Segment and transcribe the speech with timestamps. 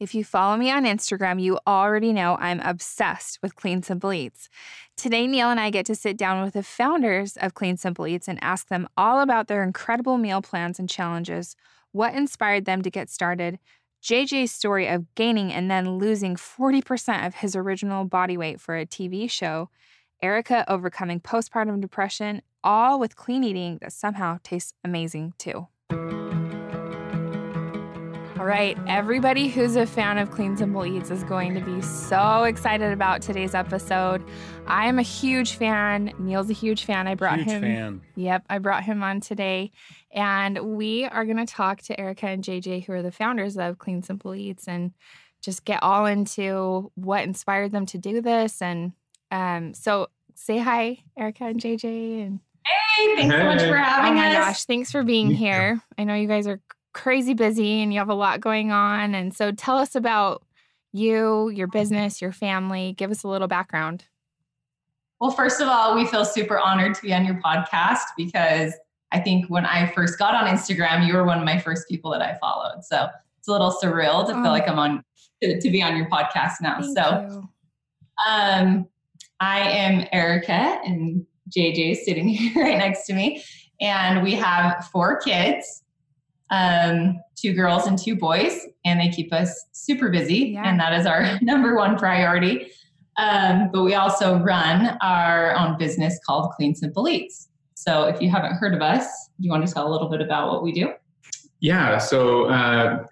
[0.00, 4.48] If you follow me on Instagram, you already know I'm obsessed with Clean Simple Eats.
[4.96, 8.26] Today, Neil and I get to sit down with the founders of Clean Simple Eats
[8.26, 11.54] and ask them all about their incredible meal plans and challenges,
[11.92, 13.58] what inspired them to get started,
[14.02, 18.86] JJ's story of gaining and then losing 40% of his original body weight for a
[18.86, 19.68] TV show,
[20.22, 25.68] Erica overcoming postpartum depression, all with clean eating that somehow tastes amazing too.
[28.40, 32.44] All right, everybody who's a fan of Clean Simple Eats is going to be so
[32.44, 34.24] excited about today's episode.
[34.66, 36.14] I am a huge fan.
[36.18, 37.06] Neil's a huge fan.
[37.06, 37.60] I brought Huge him.
[37.60, 38.00] fan.
[38.16, 39.72] Yep, I brought him on today.
[40.10, 43.78] And we are going to talk to Erica and JJ, who are the founders of
[43.78, 44.92] Clean Simple Eats, and
[45.42, 48.62] just get all into what inspired them to do this.
[48.62, 48.92] And
[49.30, 52.26] um, so say hi, Erica and JJ.
[52.26, 52.40] And
[52.96, 54.34] Hey, thanks so much for having oh my us.
[54.34, 55.82] gosh, thanks for being here.
[55.98, 56.60] I know you guys are
[56.92, 59.14] crazy busy and you have a lot going on.
[59.14, 60.42] And so tell us about
[60.92, 62.94] you, your business, your family.
[62.96, 64.04] Give us a little background.
[65.20, 68.72] Well, first of all, we feel super honored to be on your podcast because
[69.12, 72.10] I think when I first got on Instagram, you were one of my first people
[72.12, 72.82] that I followed.
[72.84, 74.42] So it's a little surreal to Oh.
[74.42, 75.04] feel like I'm on
[75.42, 76.80] to, to be on your podcast now.
[76.80, 77.48] Thank so
[78.28, 78.86] um,
[79.40, 81.24] I am Erica and
[81.56, 83.42] JJ is sitting here right next to me.
[83.80, 85.82] And we have four kids,
[86.50, 90.52] um, two girls and two boys, and they keep us super busy.
[90.54, 90.68] Yeah.
[90.68, 92.70] And that is our number one priority.
[93.16, 97.48] Um, but we also run our own business called Clean Simple Eats.
[97.74, 99.04] So if you haven't heard of us,
[99.38, 100.92] do you want to tell a little bit about what we do?
[101.60, 103.04] Yeah, so uh,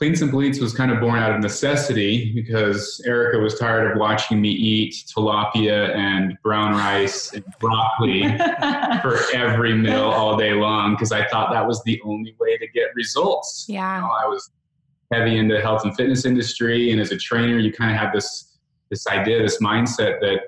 [0.00, 3.98] Clean and Eats was kind of born out of necessity because Erica was tired of
[3.98, 8.22] watching me eat tilapia and brown rice and broccoli
[9.02, 12.66] for every meal all day long because I thought that was the only way to
[12.68, 13.66] get results.
[13.68, 14.00] You Yeah.
[14.00, 14.50] know, I was
[15.12, 18.56] heavy into health and fitness industry, and as a trainer, you kind of have this
[18.88, 20.44] this idea, this mindset that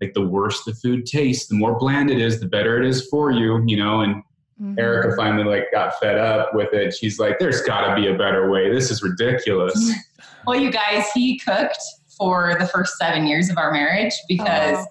[0.00, 3.08] like the worse the food tastes, the more bland it is, the better it is
[3.08, 3.64] for you.
[3.66, 4.22] You know, and
[4.62, 4.78] Mhm.
[4.78, 6.94] Erica finally like got fed up with it.
[6.94, 8.72] She's like, "There's got to be a better way.
[8.72, 9.92] This is ridiculous."
[10.46, 11.78] well, you guys, he cooked
[12.16, 14.86] for the first seven years of our marriage because Oh.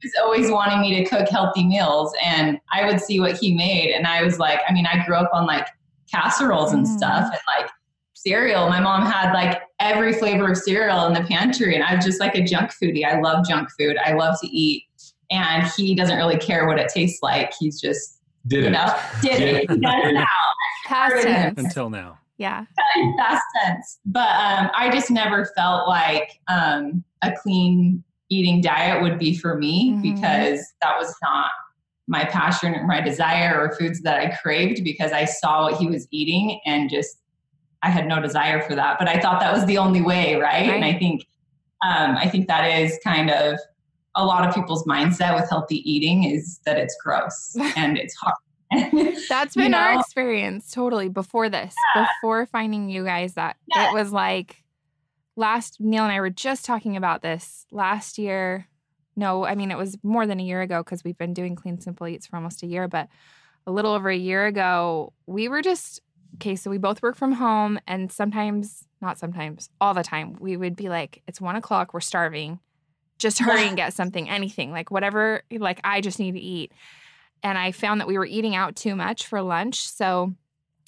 [0.00, 2.14] he was always wanting me to cook healthy meals.
[2.24, 3.92] And I would see what he made.
[3.94, 5.66] And I was like, I mean, I grew up on like
[6.10, 6.96] casseroles and Mhm.
[6.96, 7.68] stuff and like
[8.14, 8.68] cereal.
[8.70, 11.74] My mom had like every flavor of cereal in the pantry.
[11.74, 13.04] And I'm just like a junk foodie.
[13.04, 13.96] I love junk food.
[14.04, 14.84] I love to eat.
[15.30, 17.52] And he doesn't really care what it tastes like.
[17.58, 18.70] He's just, Did you it?
[18.70, 19.70] know, did it.
[19.70, 20.26] He does now.
[20.86, 21.58] Past Pardon tense.
[21.58, 22.18] Until now.
[22.38, 22.64] Yeah.
[23.18, 23.98] Past tense.
[24.06, 29.56] But um, I just never felt like um, a clean eating diet would be for
[29.58, 30.02] me Mhm.
[30.02, 31.50] because that was not
[32.08, 35.86] my passion or my desire or foods that I craved because I saw what he
[35.86, 37.18] was eating and just
[37.82, 38.98] I had no desire for that.
[38.98, 40.68] But I thought that was the only way, right?
[40.70, 41.22] And I think
[41.84, 43.58] um, I think that is kind of
[44.16, 48.34] a lot of people's mindset with healthy eating is that it's gross and it's hard.
[49.28, 50.00] That's been our know?
[50.00, 53.90] experience totally before this, before finding you guys that Yeah.
[53.90, 54.62] it was like
[55.36, 58.68] last Neil and I were just talking about this last year.
[59.16, 61.80] No, I mean it was more than a year ago because we've been doing Clean
[61.80, 63.08] Simple Eats for almost a year, but
[63.66, 66.00] a little over a year ago, we were just
[66.36, 70.56] okay, so we both work from home and sometimes, not sometimes, all the time, we
[70.56, 72.60] would be like, it's one o'clock, we're starving.
[73.20, 76.72] Just hurry and get something, anything, like whatever, like I just need to eat.
[77.42, 79.88] And I found that we were eating out too much for lunch.
[79.88, 80.34] So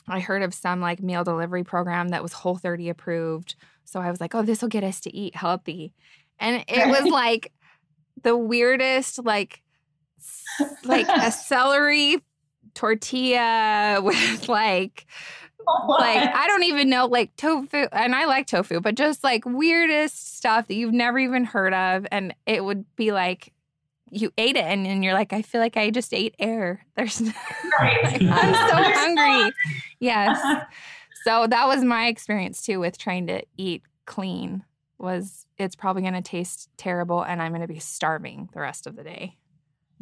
[0.08, 3.54] I heard of some like meal delivery program that was Whole 30 approved.
[3.84, 5.94] So I was like, oh, this will get us to eat healthy.
[6.38, 7.52] And it was like
[8.22, 9.62] the weirdest, like,
[10.84, 12.18] like a celery
[12.74, 15.06] tortilla with like
[15.88, 20.36] like I don't even know like tofu and I like tofu, but just like weirdest
[20.36, 22.06] stuff that you've never even heard of.
[22.10, 23.52] And it would be like
[24.10, 26.84] you ate it and, and you're like, I feel like I just ate air.
[26.96, 27.20] There's
[27.80, 28.22] Right.
[28.22, 29.52] I'm so hungry.
[30.00, 30.38] Yes.
[31.24, 34.64] So that was my experience too with trying to eat clean
[34.98, 39.02] was it's probably gonna taste terrible and I'm gonna be starving the rest of the
[39.02, 39.36] day.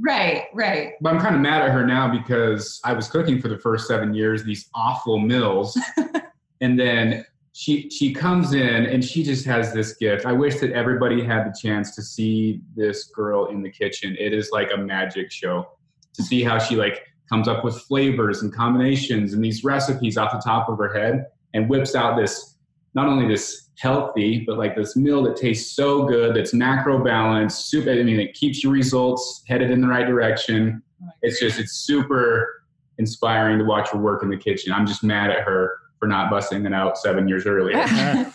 [0.03, 0.93] Right, right.
[1.01, 3.87] But I'm kind of mad at her now because I was cooking for the first
[3.87, 5.79] seven years these awful meals,
[6.61, 10.25] and then she she comes in and she just has this gift.
[10.25, 14.17] I wish that everybody had the chance to see this girl in the kitchen.
[14.19, 15.69] It is like a magic show
[16.15, 20.33] to see how she like comes up with flavors and combinations and these recipes off
[20.33, 22.57] the top of her head and whips out this
[22.95, 27.71] not only this healthy but like this meal that tastes so good that's macro balanced
[27.71, 30.83] super i mean it keeps your results headed in the right direction.
[31.23, 32.63] It's just it's super
[32.99, 34.73] inspiring to watch her work in the kitchen.
[34.73, 37.85] I'm just mad at her for not busting it out seven years earlier.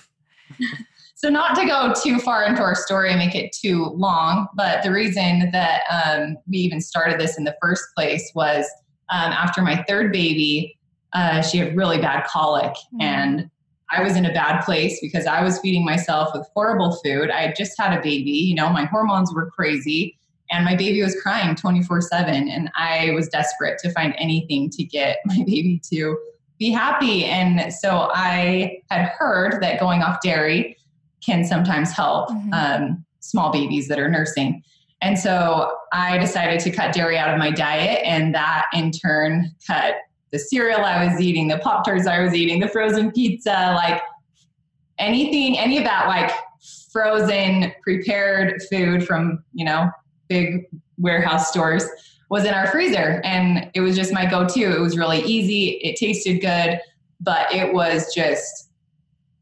[1.17, 4.83] So not to go too far into our story and make it too long, but
[4.83, 8.65] the reason that um, we even started this in the first place was
[9.09, 10.77] um, after my third baby,
[11.13, 13.01] uh, she had really bad colic mm-hmm.
[13.01, 13.49] and
[13.91, 17.29] I was in a bad place because I was feeding myself with horrible food.
[17.29, 20.17] I had just had a baby, you know, my hormones were crazy
[20.51, 24.83] and my baby was crying 24 7 and i was desperate to find anything to
[24.83, 26.17] get my baby to
[26.57, 30.77] be happy and so i had heard that going off dairy
[31.25, 32.53] can sometimes help mm-hmm.
[32.53, 34.63] um, small babies that are nursing
[35.01, 39.51] and so i decided to cut dairy out of my diet and that in turn
[39.65, 39.95] cut
[40.35, 44.01] the cereal i was eating the pop tarts i was eating the frozen pizza like
[44.99, 46.31] anything any of that like
[46.91, 49.89] frozen prepared food from you know
[50.27, 50.65] big
[50.97, 51.85] warehouse stores
[52.29, 53.21] was in our freezer.
[53.23, 54.75] And it was just my go-to.
[54.75, 55.79] It was really easy.
[55.83, 56.79] It tasted good
[57.21, 58.69] but it was just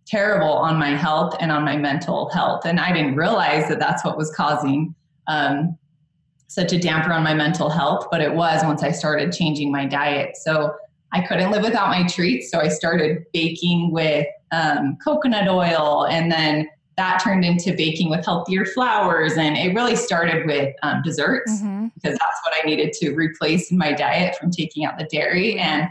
[0.05, 2.65] terrible on my health and on my mental health.
[2.65, 4.93] And i didn't realize that that's what was causing
[5.27, 5.77] um,
[6.47, 9.85] such a damper on my mental health but it was once i started changing my
[9.85, 10.37] diet.
[10.37, 10.73] So
[11.13, 16.31] i couldn't live without my treats so i started baking with um, coconut oil and
[16.31, 21.53] then that turned into baking with healthier flours and it really started with um, desserts
[21.53, 21.87] mm-hmm.
[21.95, 25.57] because that's what i needed to replace in my diet from taking out the dairy
[25.57, 25.87] and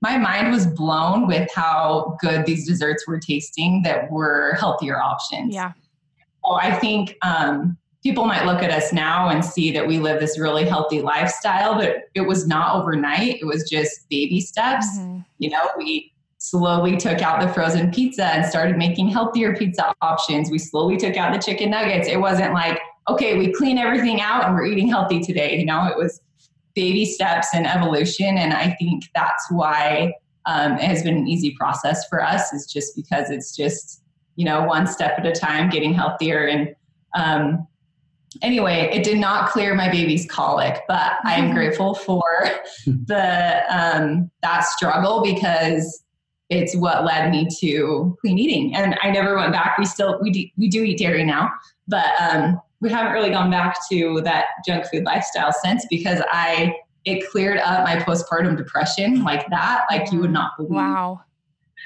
[0.00, 5.52] my mind was blown with how good these desserts were tasting that were healthier options.
[5.52, 5.72] Yeah.
[6.44, 7.76] Well i think um,
[8.08, 11.74] people might look at us now and see that we live this really healthy lifestyle
[11.74, 15.20] but it was not overnight it was just baby steps mm-hmm.
[15.38, 20.50] you know we slowly took out the frozen pizza and started making healthier pizza options.
[20.50, 22.08] We slowly took out the chicken nuggets.
[22.08, 25.58] It wasn't like, okay, we clean everything out and we're eating healthy today.
[25.58, 26.20] You know, it was
[26.74, 28.38] baby steps and evolution.
[28.38, 30.14] And I think that's why
[30.46, 34.02] um, it has been an easy process for us, is just because it's just,
[34.36, 36.46] you know, one step at a time, getting healthier.
[36.46, 36.74] And
[37.14, 37.66] um,
[38.42, 42.22] anyway, it did not clear my baby's colic, but I am grateful for
[42.86, 46.02] the um, that struggle because
[46.50, 48.74] it's what led me to clean eating.
[48.74, 49.76] And I never went back.
[49.78, 51.50] We still we do, we do eat dairy now,
[51.86, 56.74] but um, we haven't really gone back to that junk food lifestyle since because I
[57.04, 60.72] it cleared up my postpartum depression like that, like you would not believe.
[60.72, 61.20] Wow.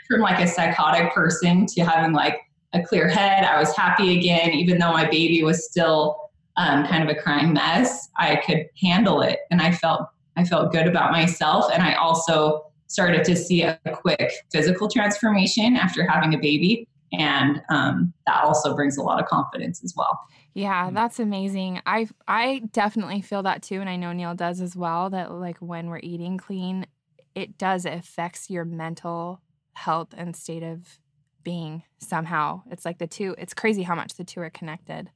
[0.08, 2.38] From like a psychotic person to having like
[2.72, 6.21] a clear head, I was happy again, even though my baby was still
[6.56, 8.08] um, kind of a crying mess.
[8.18, 12.66] I could handle it, and I felt I felt good about myself, and I also
[12.86, 16.86] started to see a quick physical transformation after having a baby.
[17.12, 20.18] And um, that also brings a lot of confidence as well.
[20.54, 21.80] Yeah, that's amazing.
[21.86, 25.10] I I definitely feel that too, and I know Neil does as well.
[25.10, 26.86] That like when we're eating clean,
[27.34, 29.40] it does it affects your mental
[29.74, 30.98] health and state of
[31.42, 32.62] being somehow.
[32.70, 33.34] It's like the two.
[33.38, 35.10] It's crazy how much the two are connected.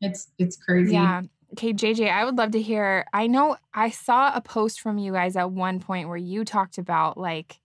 [0.00, 0.92] It's it's crazy.
[0.92, 1.22] Yeah,
[1.52, 3.06] Okay, JJ, I would love to hear.
[3.12, 6.76] I know I saw a post from you guys at one point where you talked
[6.76, 7.60] about like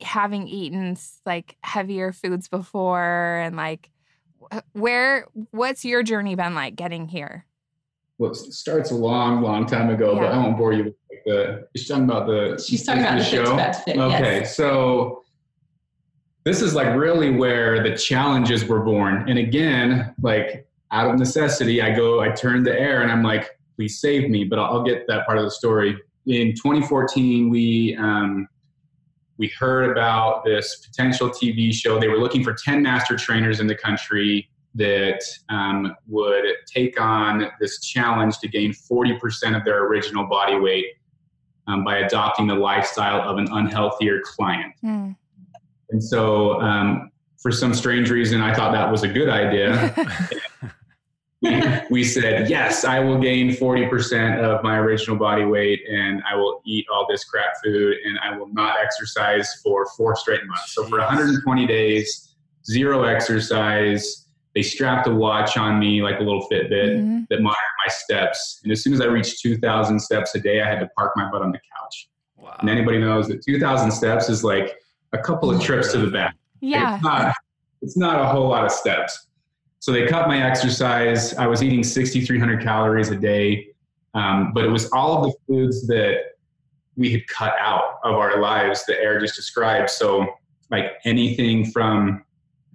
[0.00, 0.96] having eaten
[1.26, 3.90] like heavier foods before and like
[4.72, 7.44] where what's your journey been like getting here?
[8.18, 10.20] Well, it starts a long, long time ago, yeah.
[10.20, 10.94] but I won't bore you with
[11.26, 11.66] the.
[11.76, 12.62] She's talking about the.
[12.64, 13.56] She's talking about the, show.
[13.56, 14.56] Fit, okay, yes.
[14.56, 15.24] so
[16.44, 21.82] this is like really where the challenges were born, and again, like out of necessity,
[21.82, 24.44] I go, I turn the air and I'm like, please save me.
[24.44, 25.96] But I'll, I'll get that part of the story.
[26.26, 28.48] In 2014, we um,
[29.38, 31.98] we heard about this potential TV show.
[31.98, 37.50] They were looking for 10 master trainers in the country that um, would take on
[37.58, 40.86] this challenge to gain 40% of their original body weight
[41.66, 44.74] um, by adopting the lifestyle of an unhealthier client.
[44.84, 45.16] Mm.
[45.90, 49.94] And so, um, for some strange reason, I thought that was a good idea.
[51.90, 56.60] we said, yes, I will gain 40% of my original body weight and I will
[56.66, 60.74] eat all this crap food and I will not exercise for four straight months.
[60.74, 62.34] So for 120 days,
[62.66, 64.26] zero exercise.
[64.54, 67.20] They strapped a watch on me, like a little Fitbit, mm-hmm.
[67.30, 67.56] that monitored
[67.86, 68.60] my steps.
[68.64, 71.30] And as soon as I reached 2,000 steps a day, I had to park my
[71.30, 72.08] butt on the couch.
[72.36, 72.56] Wow.
[72.58, 74.76] And anybody knows that 2,000 steps is like
[75.12, 76.34] a couple of trips to the back.
[76.60, 76.96] Yeah.
[76.96, 77.34] It's not,
[77.82, 79.28] it's not a whole lot of steps.
[79.80, 81.34] So they cut my exercise.
[81.34, 83.68] I was eating 6,300 calories a day,
[84.12, 86.18] um, but it was all of the foods that
[86.96, 89.88] we had cut out of our lives that Eric just described.
[89.88, 90.26] So,
[90.70, 92.22] like anything from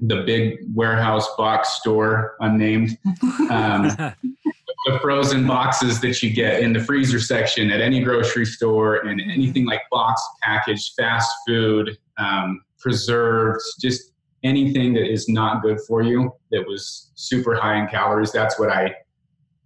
[0.02, 2.98] the big warehouse box store, unnamed,
[3.52, 3.84] um,
[4.86, 9.22] the frozen boxes that you get in the freezer section at any grocery store, and
[9.22, 14.12] anything like box packaged fast food, um, preserved, just
[14.46, 18.70] anything that is not good for you that was super high in calories that's what
[18.70, 18.94] i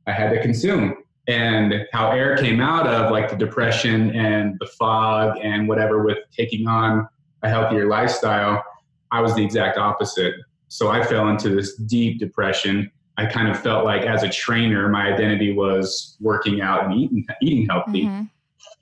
[0.07, 0.95] i had to consume
[1.29, 6.17] and how air came out of like the depression and the fog and whatever with
[6.35, 7.07] taking on
[7.43, 8.63] a healthier lifestyle,
[9.11, 10.33] I was the exact opposite.
[10.69, 12.91] So I fell into this deep depression.
[13.17, 17.27] I kind of felt like as a trainer, my identity was working out and eating,
[17.43, 18.05] eating healthy.
[18.05, 18.23] Mm-hmm.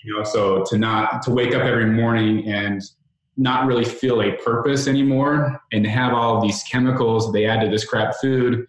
[0.05, 2.81] You know, so to not to wake up every morning and
[3.38, 7.70] not really feel a purpose anymore and have all of these chemicals they add to
[7.70, 8.65] this crap food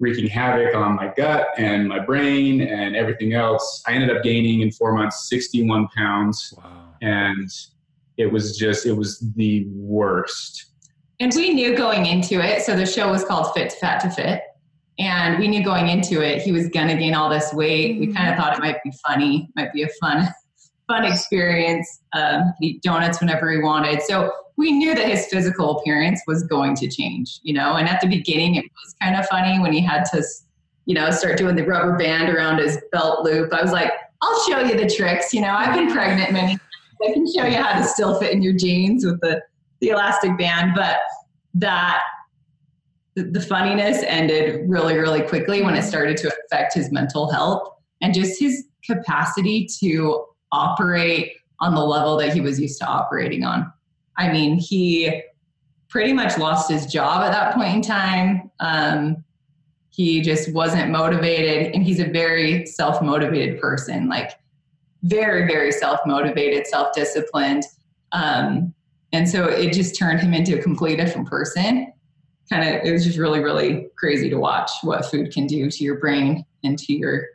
[0.00, 3.82] wreaking havoc on my gut and my brain and everything else.
[3.86, 6.52] I ended up gaining in four months 61 pounds.
[6.56, 6.94] Wow.
[7.02, 7.48] And
[8.16, 10.70] it was just, it was the worst.
[11.20, 12.62] And we knew going into it.
[12.62, 14.42] So the show was called Fit to Fat to Fit.
[14.98, 18.00] And we knew going into it, he was going to gain all this weight.
[18.00, 18.16] We mm-hmm.
[18.16, 20.28] kind of thought it might be funny, might be a fun,
[20.88, 22.00] fun experience.
[22.12, 24.02] Um, eat donuts whenever he wanted.
[24.02, 27.76] So we knew that his physical appearance was going to change, you know.
[27.76, 30.22] And at the beginning, it was kind of funny when he had to,
[30.86, 33.52] you know, start doing the rubber band around his belt loop.
[33.52, 35.32] I was like, I'll show you the tricks.
[35.32, 36.48] You know, I've been pregnant many.
[36.48, 36.60] times.
[37.04, 39.42] I can show you how to still fit in your jeans with the
[39.80, 40.98] the elastic band, but
[41.54, 42.00] that
[43.14, 47.68] the funniness ended really, really quickly when it started to affect his mental health
[48.00, 53.44] and just his capacity to operate on the level that he was used to operating
[53.44, 53.72] on.
[54.16, 55.22] I mean, he
[55.88, 58.50] pretty much lost his job at that point in time.
[58.60, 59.24] Um,
[59.90, 64.32] he just wasn't motivated, and he's a very self motivated person, like
[65.02, 67.64] very, very self motivated, self disciplined.
[68.12, 68.74] Um,
[69.12, 71.92] and so it just turned him into a completely different person.
[72.50, 75.84] Kind of, it was just really, really crazy to watch what food can do to
[75.84, 77.26] your brain and to your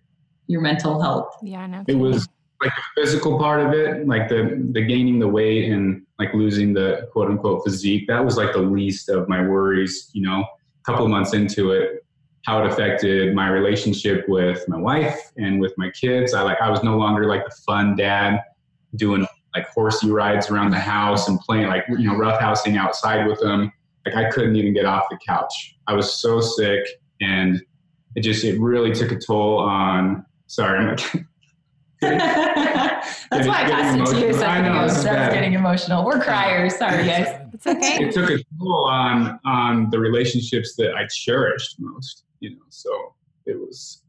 [0.47, 1.37] your mental health.
[1.43, 1.83] Yeah, no.
[1.87, 2.27] It was
[2.61, 6.73] like the physical part of it, like the the gaining the weight and like losing
[6.73, 10.91] the quote unquote physique, that was like the least of my worries, you know, a
[10.91, 12.05] couple months into it,
[12.45, 16.33] how it affected my relationship with my wife and with my kids.
[16.33, 18.41] I like I was no longer like the fun dad
[18.95, 23.39] doing like horsey rides around the house and playing like you know roughhousing outside with
[23.39, 23.71] them.
[24.05, 25.75] Like I couldn't even get off the couch.
[25.87, 26.87] I was so sick
[27.21, 27.61] and
[28.15, 30.99] it just it really took a toll on sorry, I'm like
[32.01, 34.75] That's getting, why I passed it to you a second ago.
[34.75, 36.05] I was getting emotional.
[36.05, 36.75] We're criers.
[36.75, 37.41] Sorry, guys.
[37.53, 38.05] It's okay.
[38.05, 42.25] It took a toll on on the relationships that I cherished most.
[42.39, 43.15] You know, so
[43.47, 44.03] it was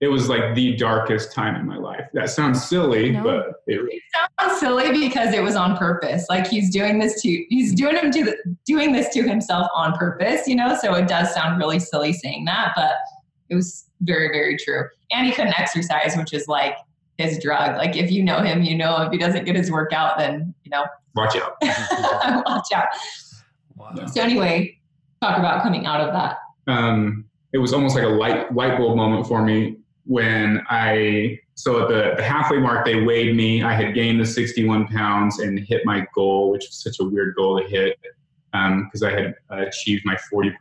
[0.00, 2.04] it was like the darkest time in my life.
[2.12, 3.22] That sounds silly, no.
[3.24, 4.02] but it, it,
[4.38, 6.26] sounds silly because it was on purpose.
[6.28, 9.94] Like he's doing this to he's doing him to the, doing this to himself on
[9.94, 10.46] purpose.
[10.46, 12.92] You know, so it does sound really silly saying that, but
[13.48, 14.84] it was very very true.
[15.10, 16.76] And he couldn't exercise, which is like
[17.18, 17.76] his drug.
[17.76, 20.70] Like if you know him, you know if he doesn't get his workout, then you
[20.70, 21.56] know watch out.
[22.46, 22.88] watch out.
[23.76, 24.06] Wow.
[24.06, 24.78] So anyway,
[25.20, 26.38] talk about coming out of that.
[26.66, 31.82] Um, it was almost like a light light bulb moment for me when I so
[31.82, 33.62] at the, the halfway mark they weighed me.
[33.62, 37.34] I had gained the 61 pounds and hit my goal, which was such a weird
[37.36, 37.98] goal to hit
[38.52, 40.52] because um, I had achieved my 40%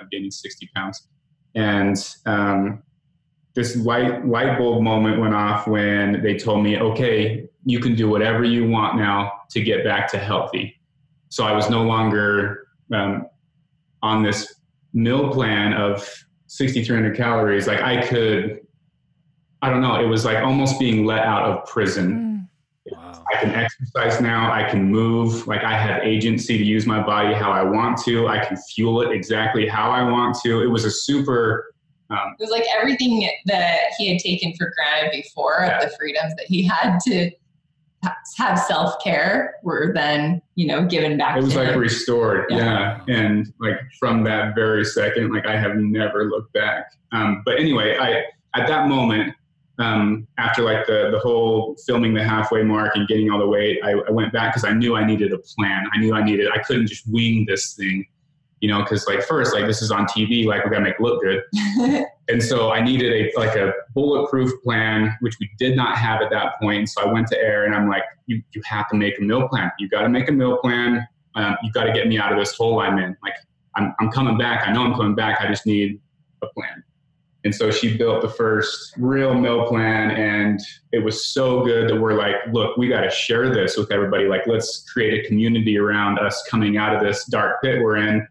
[0.00, 1.08] of gaining 60 pounds.
[1.54, 2.82] And um,
[3.54, 8.08] this light light bulb moment went off when they told me, okay, you can do
[8.08, 10.80] whatever you want now to get back to healthy.
[11.28, 13.26] So I was no longer um,
[14.02, 14.56] on this
[14.92, 16.08] meal plan of
[16.46, 17.66] 6,300 calories.
[17.66, 18.60] Like I could,
[19.62, 22.12] I don't know, it was like almost being let out of prison.
[22.12, 22.94] Mm.
[22.96, 23.24] Wow.
[23.32, 24.52] I can exercise now.
[24.52, 25.46] I can move.
[25.46, 28.28] Like I have agency to use my body how I want to.
[28.28, 30.62] I can fuel it exactly how I want to.
[30.62, 31.73] It was a super
[32.14, 35.78] um, it was like everything that he had taken for granted before yeah.
[35.78, 37.30] of the freedoms that he had to
[38.36, 41.36] have self care were then you know given back.
[41.36, 41.78] It was like him.
[41.78, 43.00] restored, yeah.
[43.06, 43.16] yeah.
[43.16, 46.92] and like from that very second, like I have never looked back.
[47.12, 48.24] Um, but anyway, I
[48.58, 49.34] at that moment.
[49.76, 53.80] Um, after like the the whole filming the halfway mark and getting all the weight,
[53.82, 55.86] I, I went back because I knew I needed a plan.
[55.92, 56.48] I knew I needed.
[56.54, 58.06] I couldn't just wing this thing
[58.60, 61.00] you know, because like first, like this is on TV, like we gotta make it
[61.00, 61.42] look good.
[62.28, 66.30] and so I needed a like a bulletproof plan, which we did not have at
[66.30, 66.88] that point.
[66.88, 69.48] So I went to Air and I'm like, you, you have to make a meal
[69.48, 69.70] plan.
[69.78, 71.06] You got to make a meal plan.
[71.34, 73.16] Um, you got to get me out of this hole I'm in.
[73.22, 73.34] Like
[73.76, 74.66] I'm, I'm coming back.
[74.66, 75.40] I know I'm coming back.
[75.40, 76.00] I just need
[76.42, 76.82] a plan.
[77.44, 80.58] And so she built the first real meal plan, and
[80.92, 84.26] it was so good that we're like, look, we got to share this with everybody.
[84.28, 88.26] Like, let's create a community around us coming out of this dark pit we're in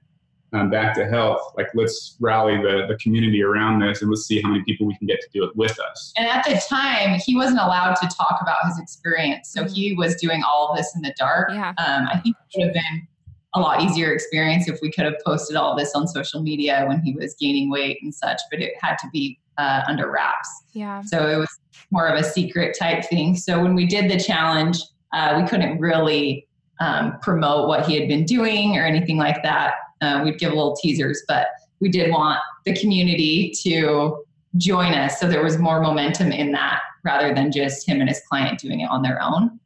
[0.53, 4.41] um, back to health, like let's rally the, the community around this and let's see
[4.41, 6.13] how many people we can get to do it with us.
[6.15, 9.49] And at the time, he wasn't allowed to talk about his experience.
[9.49, 11.49] So he was doing all of this in the dark.
[11.51, 11.69] Yeah.
[11.69, 13.07] Um, I think it would have been
[13.55, 17.01] a lot easier experience if we could have posted all this on social media when
[17.01, 20.49] he was gaining weight and such, but it had to be uh, under wraps.
[20.73, 21.01] Yeah.
[21.01, 21.49] So it was
[21.91, 23.35] more of a secret type thing.
[23.35, 24.79] So when we did the challenge,
[25.13, 26.47] uh, we couldn't really
[26.79, 29.75] um, promote what he had been doing or anything like that.
[30.03, 31.47] Uh, we'd give a little teasers, but
[31.79, 34.23] we did want the community to
[34.57, 35.19] join us.
[35.19, 38.81] So there was more momentum in that rather than just him and his client doing
[38.81, 39.59] it on their own.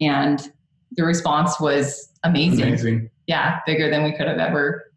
[0.00, 0.40] And
[0.92, 2.68] the response was amazing.
[2.68, 3.10] Amazing.
[3.26, 4.92] Yeah, bigger than we could have ever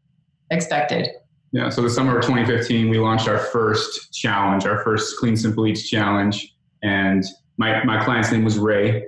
[0.52, 1.10] expected.
[1.52, 5.68] Yeah, so the summer of 2015, we launched our first challenge, our first Clean Simple
[5.68, 6.56] Eats challenge.
[6.82, 7.26] And
[7.58, 9.06] my, my client's name was Ray.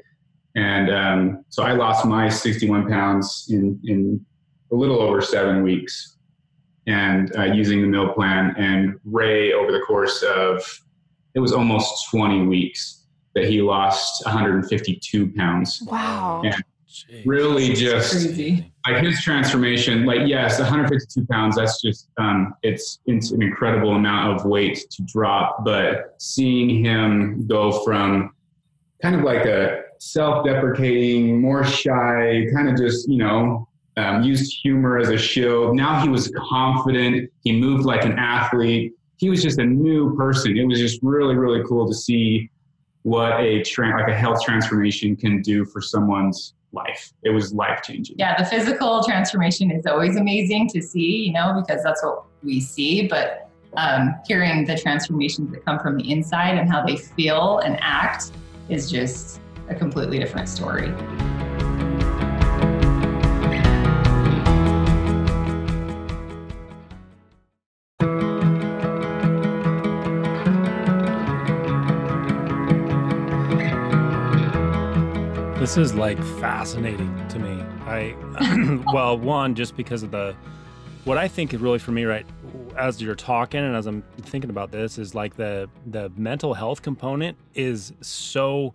[0.55, 4.25] And um, so I lost my 61 pounds in, in
[4.73, 6.17] a little over seven weeks
[6.87, 8.55] and uh, using the meal plan.
[8.57, 10.61] And Ray, over the course of,
[11.35, 15.81] it was almost 20 weeks that he lost 152 pounds.
[15.85, 16.41] Wow.
[16.43, 16.57] Yeah.
[17.25, 18.13] Really just
[18.85, 24.35] like his transformation like yes 152 pounds that's just um, it's it's an incredible amount
[24.35, 28.35] of weight to drop but seeing him go from
[29.01, 34.97] kind of like a self-deprecating more shy kind of just you know um, used humor
[34.97, 39.59] as a shield now he was confident he moved like an athlete he was just
[39.59, 42.49] a new person it was just really really cool to see
[43.03, 47.13] what a tra- like a health transformation can do for someone's life.
[47.23, 48.15] It was life changing.
[48.17, 52.59] Yeah, the physical transformation is always amazing to see, you know, because that's what we
[52.59, 53.07] see.
[53.07, 57.77] But um, hearing the transformations that come from the inside and how they feel and
[57.81, 58.31] act
[58.69, 60.93] is just a completely different story.
[75.63, 77.63] This is like fascinating to me.
[77.85, 78.13] I
[78.93, 80.35] well, one just because of the
[81.05, 82.25] what I think is really for me right
[82.77, 86.81] as you're talking and as I'm thinking about this is like the the mental health
[86.81, 88.73] component is so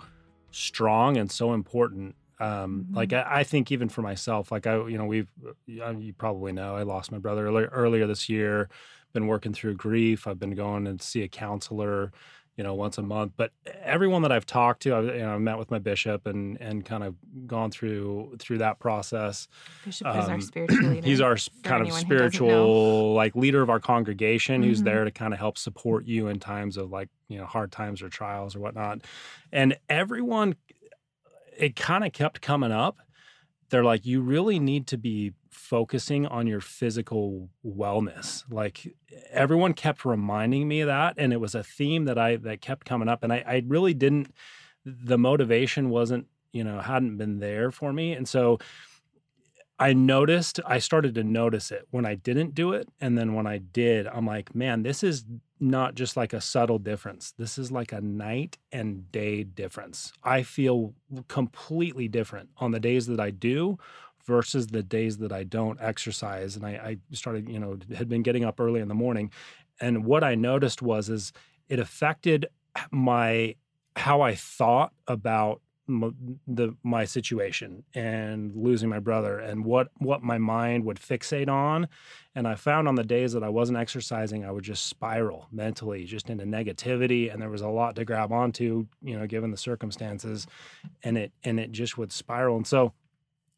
[0.50, 2.14] strong and so important.
[2.40, 2.96] Um, Mhm.
[2.96, 6.52] Like I, I think even for myself, like I, you know, we've uh, you probably
[6.52, 8.70] know I lost my brother earlier, earlier this year.
[9.12, 10.26] Been working through grief.
[10.26, 12.12] I've been going and see a counselor
[12.58, 13.32] you know, once a month.
[13.36, 16.84] But everyone that I've talked to, I've you know, met with my bishop and and
[16.84, 17.14] kind of
[17.46, 19.48] gone through through that process.
[19.84, 21.06] Bishop is our Um, spiritual leader.
[21.06, 24.84] He's our kind of anyone who doesn't spiritual like leader of our congregation who's Mhm.
[24.84, 28.02] there to kind of help support you in times of like, you know, hard times
[28.02, 29.02] or trials or whatnot.
[29.52, 30.56] And everyone
[31.56, 32.98] it kind of kept coming up.
[33.70, 38.44] They're like, you really need to be focusing on your physical wellness.
[38.50, 38.94] Like
[39.30, 41.14] everyone kept reminding me of that.
[41.18, 43.22] And it was a theme that I that kept coming up.
[43.22, 44.32] And I, I really didn't
[44.84, 48.12] the motivation wasn't, you know, hadn't been there for me.
[48.12, 48.58] And so
[49.78, 52.88] I noticed, I started to notice it when I didn't do it.
[53.00, 55.24] And then when I did, I'm like, man, this is
[55.60, 57.32] not just like a subtle difference.
[57.36, 60.12] This is like a night and day difference.
[60.22, 60.94] I feel
[61.28, 63.78] completely different on the days that I do
[64.24, 66.54] versus the days that I don't exercise.
[66.54, 69.30] And I, I started, you know, had been getting up early in the morning.
[69.80, 71.32] And what I noticed was, is
[71.68, 72.46] it affected
[72.90, 73.54] my,
[73.96, 80.22] how I thought about m- the my situation and losing my brother and what what
[80.22, 81.88] my mind would fixate on.
[82.34, 86.04] And i found on the days that i wasn't exercising i would just spiral mentally
[86.04, 87.32] just into negativity.
[87.32, 90.46] And there was a lot to grab onto you know given the circumstances.
[91.02, 92.56] And it and it just would spiral.
[92.56, 92.92] And so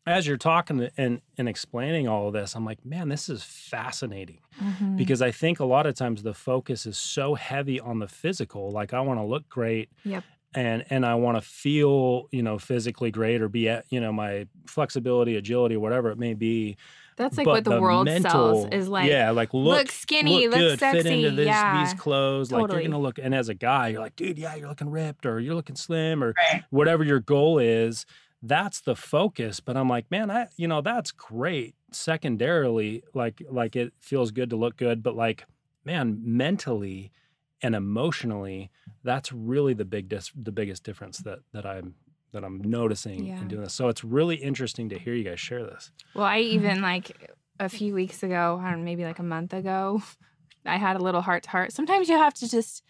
[0.07, 4.39] as you're talking and and explaining all of this i'm like man this is fascinating.
[4.61, 4.97] Mhm.
[4.97, 8.71] because i think a lot of times the focus is so heavy on the physical.
[8.71, 9.91] Like i want to look great.
[10.05, 10.25] Yep.
[10.55, 14.13] And and i want to feel you know physically great or be at you know
[14.13, 16.77] my flexibility agility whatever it may be
[17.17, 19.09] That's like but what the, world sells is like.
[19.09, 21.03] yeah like look, look skinny, look look, good, sexy.
[21.03, 21.85] fit into this, yeah.
[21.85, 22.51] these clothes.
[22.51, 25.27] Like you're gonna look, and as a guy, you're like, dude, yeah, you're looking ripped,
[25.27, 26.65] or you're looking slim, or Right.
[26.71, 28.07] whatever your goal is.
[28.43, 29.61] That's the focus.
[29.61, 31.75] But I'm like, man, I, you know, that's great.
[31.93, 35.45] Secondarily, like, like it feels good to look good, but like,
[35.85, 37.13] man, mentally
[37.63, 38.71] and emotionally,
[39.05, 41.95] that's really the big, dis- the biggest difference that that I'm
[42.33, 43.41] that I'm noticing Yeah.
[43.41, 43.75] in doing this.
[43.75, 45.91] So it's really interesting to hear you guys share this.
[46.15, 49.53] Well, I even like a few weeks ago, I don't know, maybe like a month
[49.53, 50.01] ago,
[50.67, 51.73] I had a little heart to heart.
[51.73, 52.85] Sometimes you have to just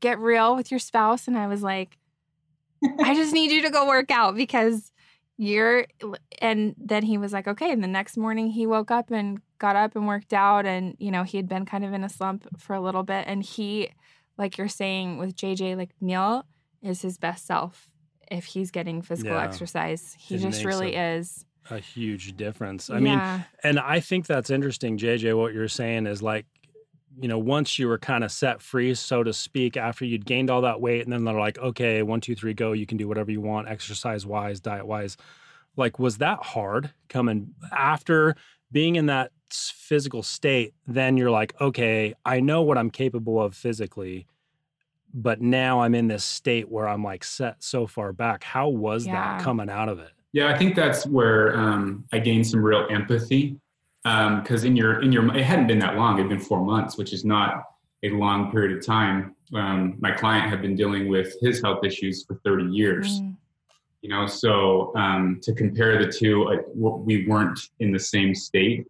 [0.00, 1.26] get real with your spouse.
[1.26, 1.98] And I was like,
[3.00, 4.92] I just need you to go work out because
[5.36, 5.86] you're,
[6.40, 7.72] and then he was like, okay.
[7.72, 10.66] And the next morning he woke up and got up and worked out.
[10.66, 13.24] And, you know, he had been kind of in a slump for a little bit.
[13.26, 13.90] And he,
[14.38, 16.44] like you're saying with JJ, like Neil
[16.82, 17.88] is his best self
[18.30, 19.42] if he's getting physical Yeah.
[19.44, 20.16] exercise.
[20.18, 21.44] He It just really is.
[21.70, 22.90] a huge difference.
[22.90, 23.22] I mean,
[23.62, 25.34] and I think that's interesting, JJ.
[25.34, 26.46] What you're saying is like,
[27.20, 30.50] you know, once you were kind of set free, so to speak, after you'd gained
[30.50, 32.72] all that weight, and then they're like, okay, one, two, three, go.
[32.72, 35.16] You can do whatever you want, exercise wise, diet wise.
[35.76, 38.34] Like, was that hard coming after
[38.72, 40.74] being in that s- physical state?
[40.86, 44.26] Then you're like, okay, I know what I'm capable of physically,
[45.12, 48.42] but now I'm in this state where I'm like set so far back.
[48.44, 49.12] How was Yeah.
[49.38, 50.10] that coming out of it?
[50.32, 53.56] Yeah, I think that's where um, I gained some real empathy
[54.02, 57.12] because in your in your it hadn't been that long; it'd been four months, which
[57.14, 57.62] is not
[58.02, 59.34] a long period of time.
[59.54, 63.36] Um, my client had been dealing with his health issues for 30 years, Mm.
[64.02, 64.26] you know.
[64.26, 68.86] So um, to compare the two, I, w- we weren't in the same state.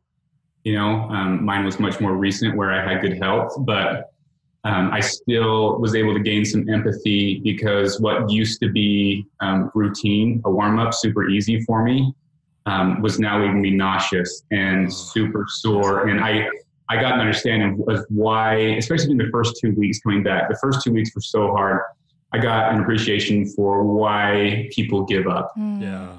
[0.65, 4.13] You know, um, mine was much more recent, where I had good health, but
[4.65, 9.71] um, I still was able to gain some empathy because what used to be um,
[9.75, 12.15] routine, a warm up, super easy for me,
[12.65, 16.09] um, was now leaving me nauseous and super sore.
[16.09, 16.49] And I,
[16.89, 20.49] I got an understanding of why, especially in the first two weeks coming back.
[20.49, 21.83] The first two weeks were so hard.
[22.33, 25.83] I got an appreciation for why people give up Mm.
[25.83, 26.19] Yeah.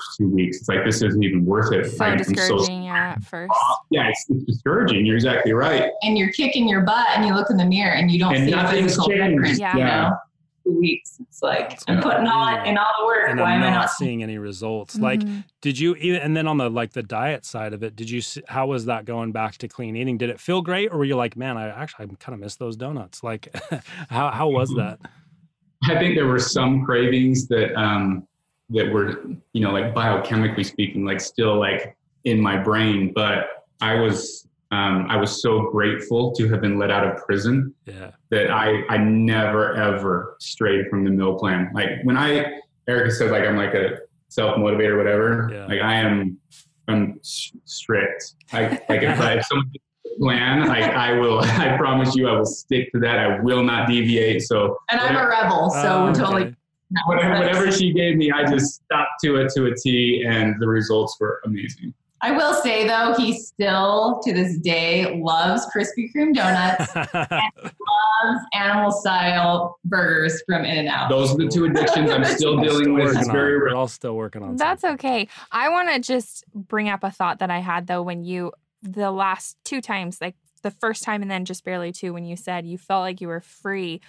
[0.00, 0.58] First two weeks.
[0.58, 1.90] It's like this isn't even worth it.
[1.90, 3.52] So I'm discouraging, yeah, at first.
[3.90, 5.04] yeah, it's, it's discouraging.
[5.06, 5.90] You're exactly right.
[6.02, 8.46] And you're kicking your butt and you look in the mirror and you don't And
[8.46, 9.10] see a nothing's changed.
[9.10, 9.58] difference.
[9.58, 9.76] Yeah.
[9.76, 10.16] You know,
[10.64, 11.16] two weeks.
[11.20, 12.04] It's like That's I'm good.
[12.04, 12.64] putting all Yeah.
[12.64, 13.28] in all the work.
[13.30, 13.90] And Why I'm am I not not?
[13.90, 14.98] seeing any results.
[14.98, 15.44] Like, Mhm.
[15.62, 16.20] did you even?
[16.22, 18.20] And then on the like the diet side of it, did you?
[18.20, 20.18] see- How was that going back to clean eating?
[20.18, 22.56] Did it feel great, or were you like, man, I actually I kind of miss
[22.56, 23.22] those donuts?
[23.22, 23.54] Like,
[24.08, 24.98] how how was that?
[25.88, 28.26] I think there were some cravings that um,
[28.70, 33.12] that were, you know, like biochemically speaking, like still like in my brain.
[33.14, 33.46] But
[33.80, 38.12] I was um, I was so grateful to have been let out of prison Yeah,
[38.30, 41.70] that I I never ever strayed from the meal plan.
[41.74, 45.50] Like when I Erica said like I'm like a self motivator, whatever.
[45.52, 45.66] Yeah.
[45.66, 46.38] Like I am
[46.86, 48.34] I'm strict.
[48.52, 49.70] I like if, I, if someone
[50.06, 51.40] a plan, like I will.
[51.44, 53.18] I promise you, I will stick to that.
[53.18, 54.42] I will not deviate.
[54.42, 56.56] So And I'm a rebel, so Oh, we're totally.
[56.92, 57.02] Okay.
[57.06, 60.66] whatever, whatever she gave me, I just stuck to it to a T, and the
[60.66, 61.94] results were amazing.
[62.22, 68.90] I will say though, he still to this day loves Krispy Kreme donuts, loves animal
[68.90, 71.08] style burgers from In-N-Out.
[71.08, 73.16] Those are the two addictions I'm still We're dealing with.
[73.16, 73.72] It's very real.
[73.72, 74.56] We're all still working on.
[74.56, 75.10] That's something.
[75.10, 75.28] okay.
[75.50, 79.10] I want to just bring up a thought that I had though when you the
[79.10, 82.66] last two times, like the first time and then just barely two, when you said
[82.66, 84.02] you felt like you were free.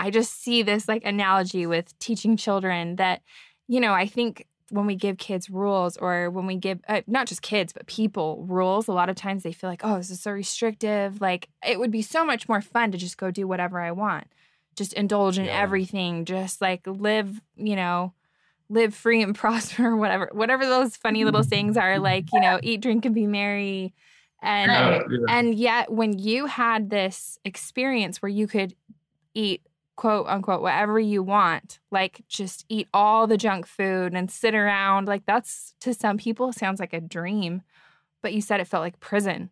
[0.00, 3.22] I just see this like analogy with teaching children that,
[3.68, 7.26] you know, I think when we give kids rules or when we give uh, not
[7.26, 10.20] just kids but people rules a lot of times they feel like oh this is
[10.20, 13.80] so restrictive like it would be so much more fun to just go do whatever
[13.80, 14.28] i want
[14.76, 15.60] just indulge in Yeah.
[15.60, 18.14] everything just like live you know
[18.68, 22.80] live free and prosper whatever whatever those funny little sayings are like you know eat
[22.80, 23.92] drink and be merry
[24.40, 25.18] and Uh, yeah.
[25.36, 28.76] and yet when you had this experience where you could
[29.34, 29.62] eat
[30.00, 35.06] quote unquote whatever you want like just eat all the junk food and sit around.
[35.06, 37.60] Like that's to some people sounds like a dream
[38.22, 39.50] but you said it felt like prison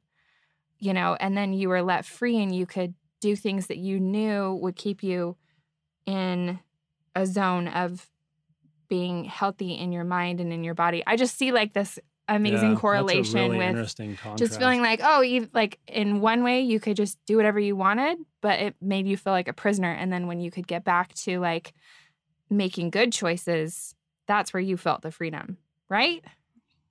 [0.78, 4.00] you know and then you were let free and you could do things that you
[4.00, 5.36] knew would keep you
[6.06, 6.58] in
[7.14, 8.08] a zone of
[8.88, 11.02] being healthy in your mind and in your body.
[11.06, 11.98] I just see like this
[12.28, 16.42] amazing that's a correlation really with interesting just feeling like oh you like in one
[16.44, 19.52] way you could just do whatever you wanted but it made you feel like a
[19.52, 21.72] prisoner and then when you could get back to like
[22.50, 23.94] making good choices
[24.26, 25.56] that's where you felt the freedom
[25.88, 26.24] right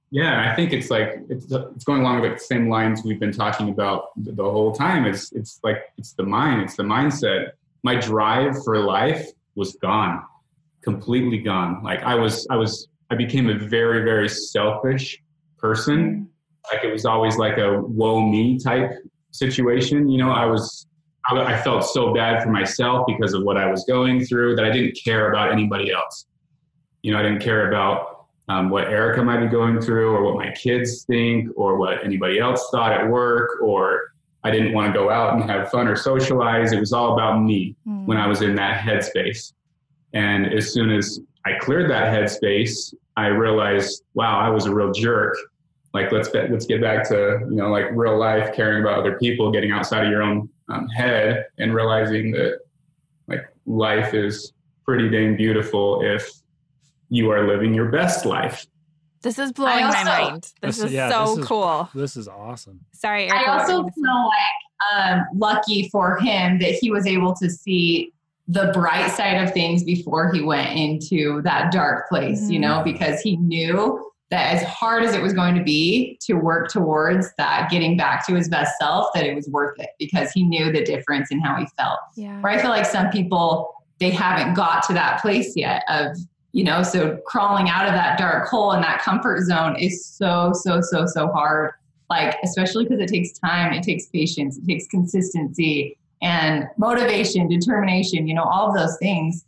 [0.10, 3.34] Yeah, I think it's like it's it's going along with the same lines we've been
[3.34, 5.06] talking about the, the whole time.
[5.06, 7.52] It's it's like it's the mind, it's the mindset.
[7.84, 10.24] My drive for life was gone,
[10.82, 11.84] completely gone.
[11.84, 15.22] Like I was I was I became a very very selfish
[15.58, 16.30] person.
[16.72, 18.92] Like it was always like a woe me type
[19.32, 20.10] situation.
[20.10, 20.86] You know, I was
[21.30, 24.66] I, I felt so bad for myself because of what I was going through that
[24.66, 26.26] I didn't care about anybody else.
[27.04, 30.36] You know, I didn't care about um, what Erica might be going through, or what
[30.36, 34.14] my kids think, or what anybody else thought at work, or
[34.46, 36.72] I didn't want to go out and have fun or socialize.
[36.72, 38.06] It was all about me Mm.
[38.06, 39.52] when I was in that headspace.
[40.14, 44.92] And as soon as I cleared that headspace, I realized, wow, I was a real
[44.92, 45.36] jerk.
[45.94, 49.18] Like let's get, let's get back to you know like real life, caring about other
[49.18, 52.60] people, getting outside of your own um, head, and realizing that
[53.28, 54.54] like life is
[54.86, 56.30] pretty dang beautiful if
[57.10, 58.66] you are living your best life.
[59.24, 62.18] this is blowing also- my mind this, This- is yeah, so this is- cool This
[62.18, 62.80] is awesome.
[62.94, 64.60] sorry I Erica, what also were feel like
[64.94, 68.14] um, lucky for him that he was able to see
[68.48, 72.84] the bright side of things before he went into that dark place, you know, Mhm.
[72.86, 77.34] because he knew that as hard as it was going to be to work towards
[77.38, 80.72] that getting back to his best self, that it was worth it because he knew
[80.72, 82.00] the difference in how he felt.
[82.16, 82.40] Yeah.
[82.42, 86.18] Where I feel like some people, they haven't got to that place yet of,
[86.54, 90.52] you know, so crawling out of that dark hole and that comfort zone is so,
[90.54, 91.72] so, so, so hard.
[92.10, 98.28] Like, especially because it takes time, it takes patience, it takes consistency and motivation, determination,
[98.28, 99.46] you know, all of those things.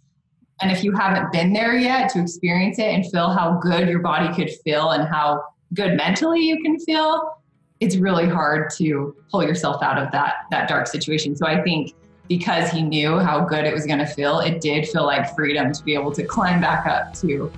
[0.61, 3.99] And if you haven't been there yet to experience it and feel how good your
[3.99, 7.37] body could feel and how good mentally you can feel,
[7.79, 11.35] it's really hard to pull yourself out of that that dark situation.
[11.35, 11.93] So I think
[12.27, 15.71] because he knew how good it was going to feel, it did feel like freedom
[15.71, 17.51] to be able to climb back up to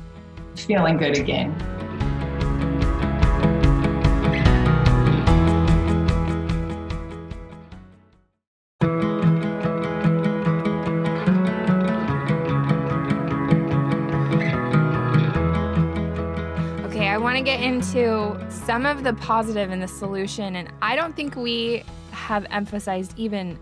[0.55, 1.53] feeling good again.
[17.41, 20.55] To get into some of the positive and the solution.
[20.57, 23.57] And I don't think we have emphasized even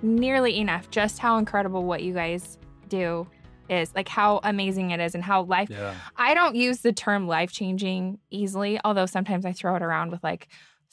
[0.00, 2.56] nearly enough just how incredible what you guys
[2.88, 3.26] do
[3.68, 5.68] is, like how amazing it is, and how life.
[5.68, 5.94] Yeah.
[6.16, 10.22] I don't use the term life changing easily, although sometimes I throw it around with
[10.22, 10.46] like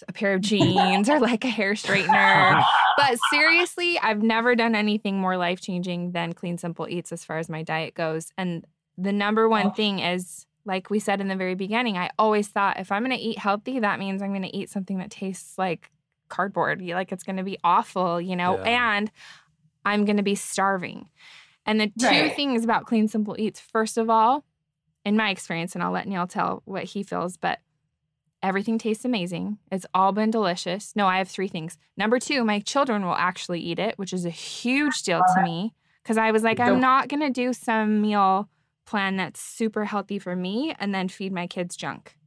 [0.07, 2.63] a pair of jeans or like a hair straightener.
[2.97, 7.37] but seriously, I've never done anything more life changing than Clean Simple Eats as far
[7.37, 8.31] as my diet goes.
[8.39, 8.65] And
[8.97, 9.69] the number one Oh.
[9.69, 13.17] thing is like we said in the very beginning, I always thought if I'm going
[13.17, 15.91] to eat healthy, that means I'm going to eat something that tastes like
[16.29, 16.81] cardboard.
[16.81, 18.63] Like it's going to be awful, you know, Yeah.
[18.97, 19.11] and
[19.85, 21.09] I'm going to be starving.
[21.65, 22.33] And the two Right.
[22.33, 24.45] things about Clean Simple Eats, first of all,
[25.05, 27.59] in my experience, and I'll let Neil tell what he feels, but
[28.41, 29.57] everything tastes amazing.
[29.71, 30.95] It's all been delicious.
[30.95, 31.77] No, I have three things.
[31.97, 35.73] Number two, my children will actually eat it, which is a huge deal to me
[36.01, 38.49] because I was like, I'm not going to do some meal
[38.85, 42.17] plan that's super healthy for me and then feed my kids junk.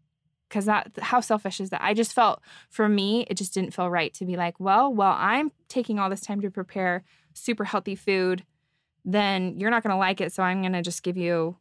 [0.49, 1.83] Cause that how selfish is that?
[1.83, 2.40] I just felt
[2.71, 6.09] for me, it just didn't feel right to be like, well, well, I'm taking all
[6.09, 7.03] this time to prepare
[7.35, 8.45] super healthy food,
[9.05, 10.33] then you're not gonna like it.
[10.33, 11.57] So I'm gonna just give you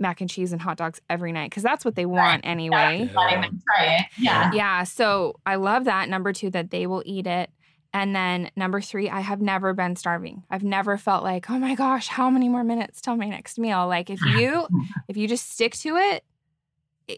[0.00, 1.52] mac and cheese and hot dogs every night.
[1.52, 3.08] Cause that's what they want anyway.
[3.08, 3.20] Yeah.
[3.20, 4.06] Letting them try it.
[4.18, 4.50] Yeah.
[4.52, 4.82] Yeah.
[4.82, 6.08] So I love that.
[6.08, 7.50] Number two, that they will eat it.
[7.94, 10.42] And then number three, I have never been starving.
[10.50, 13.86] I've never felt like, oh my gosh, how many more minutes till my next meal?
[13.86, 14.66] Like if you
[15.08, 16.24] if you just stick to it,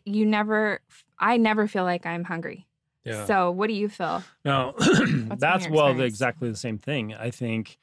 [0.04, 0.80] you never
[1.18, 2.68] I never feel like I'm hungry.
[3.04, 3.24] Yeah.
[3.24, 4.22] So what do you feel?
[4.44, 6.12] No, that's well experience?
[6.12, 7.14] exactly the same thing.
[7.14, 7.78] I think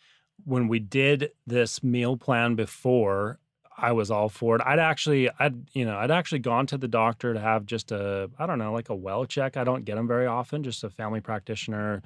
[0.45, 3.39] when we did this meal plan before,
[3.75, 4.61] I was all for it.
[4.63, 8.29] I'd actually, I'd you know, I'd actually gone to the doctor to have just a,
[8.37, 9.57] I don't know, like a well check.
[9.57, 10.61] I don't get them very often.
[10.61, 12.03] Just a family practitioner,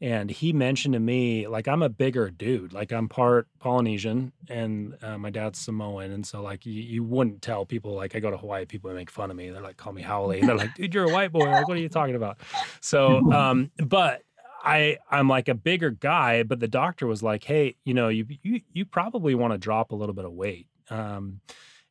[0.00, 2.72] and he mentioned to me like I'm a bigger dude.
[2.72, 7.42] Like I'm part Polynesian and uh, my dad's Samoan, and so like you, you wouldn't
[7.42, 9.50] tell people like I go to Hawaii, people make fun of me.
[9.50, 10.28] They're like call me haole.
[10.28, 11.50] They're like, dude, you're a white boy.
[11.50, 12.38] Like what are you talking about?
[12.80, 14.22] So, um, but
[14.62, 18.26] I I'm like a bigger guy, but the doctor was like, hey, you know, you
[18.42, 20.66] you you probably want to drop a little bit of weight.
[20.90, 21.40] Um,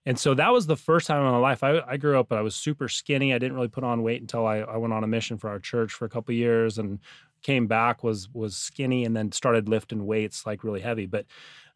[0.06, 1.64] and so that was the first time in my life.
[1.64, 3.34] I, I grew up, but I was super skinny.
[3.34, 5.60] I didn't really put on weight until I, I went on a mission for our
[5.60, 7.00] church for a couple of years and
[7.44, 11.06] came back was was skinny and then started lifting weights like really heavy.
[11.06, 11.26] But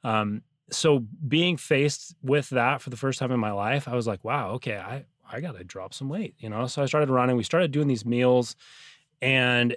[0.03, 4.07] um, so being faced with that for the first time in my life, I was
[4.07, 6.67] like, wow, okay, I I got to drop some weight, you know.
[6.67, 7.35] So I started running.
[7.35, 8.55] We started doing these meals,
[9.21, 9.75] and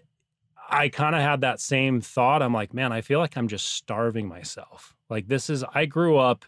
[0.69, 2.43] I kind of had that same thought.
[2.43, 4.95] I'm like, man, I feel like I'm just starving myself.
[5.09, 6.45] Like this is I grew up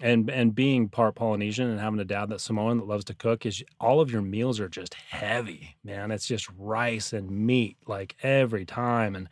[0.00, 3.46] and and being part Polynesian and having a dad that's Samoan that loves to cook
[3.46, 6.10] is all of your meals are just heavy, man.
[6.10, 9.28] It's just rice and meat like every time, and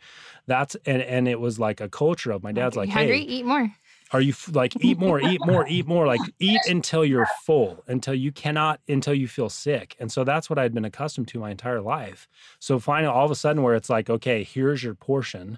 [0.47, 3.19] that's and and it was like a culture of my dad's like, hungry?
[3.19, 3.69] hey, Eat more.
[4.11, 7.83] are you f- like eat more, eat more, eat more, like eat until you're full,
[7.87, 11.39] until you cannot, until you feel sick, and so that's what I'd been accustomed to
[11.39, 12.27] my entire life.
[12.59, 15.57] So finally, all of a sudden, where it's like, okay, here's your portion.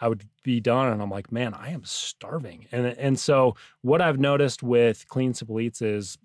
[0.00, 2.66] I would be done, and I'm like, man, I am starving.
[2.72, 6.18] And and so what I've noticed with Clean Simple Eats is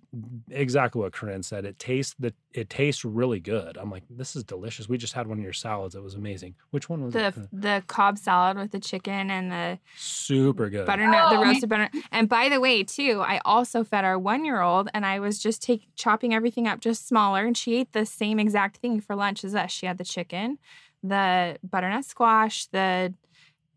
[0.52, 1.66] exactly what Corinne said.
[1.66, 3.78] It tastes the it tastes really good.
[3.78, 4.88] I'm like, this is delicious.
[4.88, 5.96] We just had one of your salads.
[5.96, 6.54] It was amazing.
[6.70, 7.36] Which one was The it?
[7.52, 10.86] the Cobb salad with the chicken and the Super good.
[10.86, 11.92] butternut, the Oh, roasted butternut.
[12.12, 15.40] And by the way, too, I also fed our one year old, and I was
[15.40, 19.16] just take, chopping everything up just smaller, and she ate the same exact thing for
[19.16, 19.72] lunch as us.
[19.72, 20.60] She had the chicken,
[21.02, 23.14] the butternut squash, the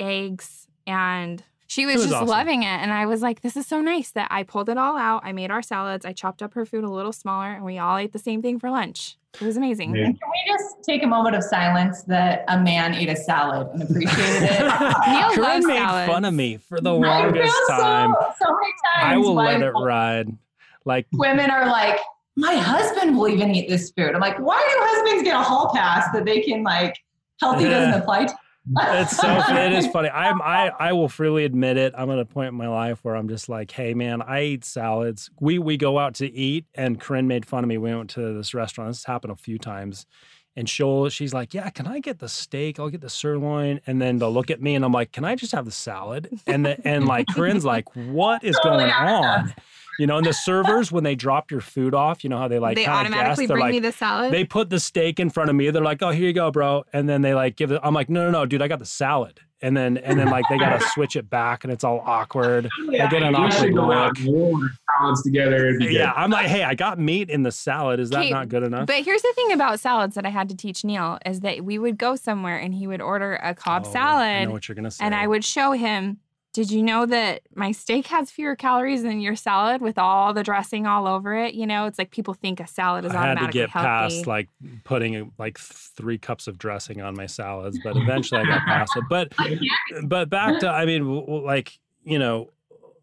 [0.00, 2.28] eggs, and she was, was just awesome.
[2.28, 2.66] loving it.
[2.66, 5.22] And I was like, "This is so nice that I pulled it all out.
[5.24, 6.04] I made our salads.
[6.06, 8.58] I chopped up her food a little smaller, and we all ate the same thing
[8.58, 9.16] for lunch.
[9.40, 10.04] It was amazing." Yeah.
[10.04, 13.82] Can we just take a moment of silence that a man ate a salad and
[13.82, 14.60] appreciated it?
[15.08, 16.12] Neil Corinne loves made salads.
[16.12, 18.14] fun of me for the longest feel so- time.
[18.38, 19.12] So, many times.
[19.12, 20.28] I will why let it ride.
[20.84, 21.98] Like Women are like,
[22.36, 24.14] my husband will even eat this food.
[24.14, 26.96] I'm like, why do husbands get a hall pass that they can like
[27.40, 28.34] healthy doesn't apply to?
[28.74, 30.08] It's so it is funny.
[30.14, 31.94] I'm I I will freely admit it.
[31.96, 34.64] I'm at a point in my life where I'm just like, hey man, I eat
[34.64, 35.30] salads.
[35.40, 37.78] We we go out to eat, and Corinne made fun of me.
[37.78, 38.90] We went to this restaurant.
[38.90, 40.06] This happened a few times.
[40.58, 42.80] And she'll, she's like, yeah, can I get the steak?
[42.80, 43.78] I'll get the sirloin.
[43.86, 46.40] And then they'll look at me and I'm like, can I just have the salad?
[46.46, 49.52] And the, and like Corinne's like, what is oh, going on?
[49.98, 52.58] You know, and the servers when they drop your food off, you know how they
[52.58, 53.48] like they kinda automatically guess?
[53.48, 54.32] They're bring like, me the salad.
[54.32, 55.70] they put the steak in front of me.
[55.70, 57.80] They're like, "Oh, here you go, bro." And then they like give it.
[57.82, 60.44] I'm like, "No, no, no, dude, I got the salad." And then and then like
[60.50, 62.68] they gotta switch it back, and it's all awkward.
[62.90, 64.18] I get an we awkward should go out look.
[64.18, 64.68] and roll our
[65.00, 65.70] salads together.
[65.80, 66.12] Yeah.
[66.14, 67.98] I'm like, "Hey, I got meat in the salad.
[67.98, 70.56] Is that not good enough?" But here's the thing about salads that I had to
[70.56, 73.88] teach Neil is that we would go somewhere and he would order a Cobb Oh,
[73.88, 75.02] I salad know what you're gonna say.
[75.02, 76.18] and I would show him,
[76.56, 80.42] did you know that my steak has fewer calories than your salad with all the
[80.42, 81.52] dressing all over it?
[81.52, 83.86] You know, it's like people think a salad is I had to automatically get healthy.
[83.86, 84.48] past like
[84.82, 89.04] putting like three cups of dressing on my salads, but eventually I got past it.
[89.10, 89.34] But
[90.04, 92.48] but back to I mean, like you know,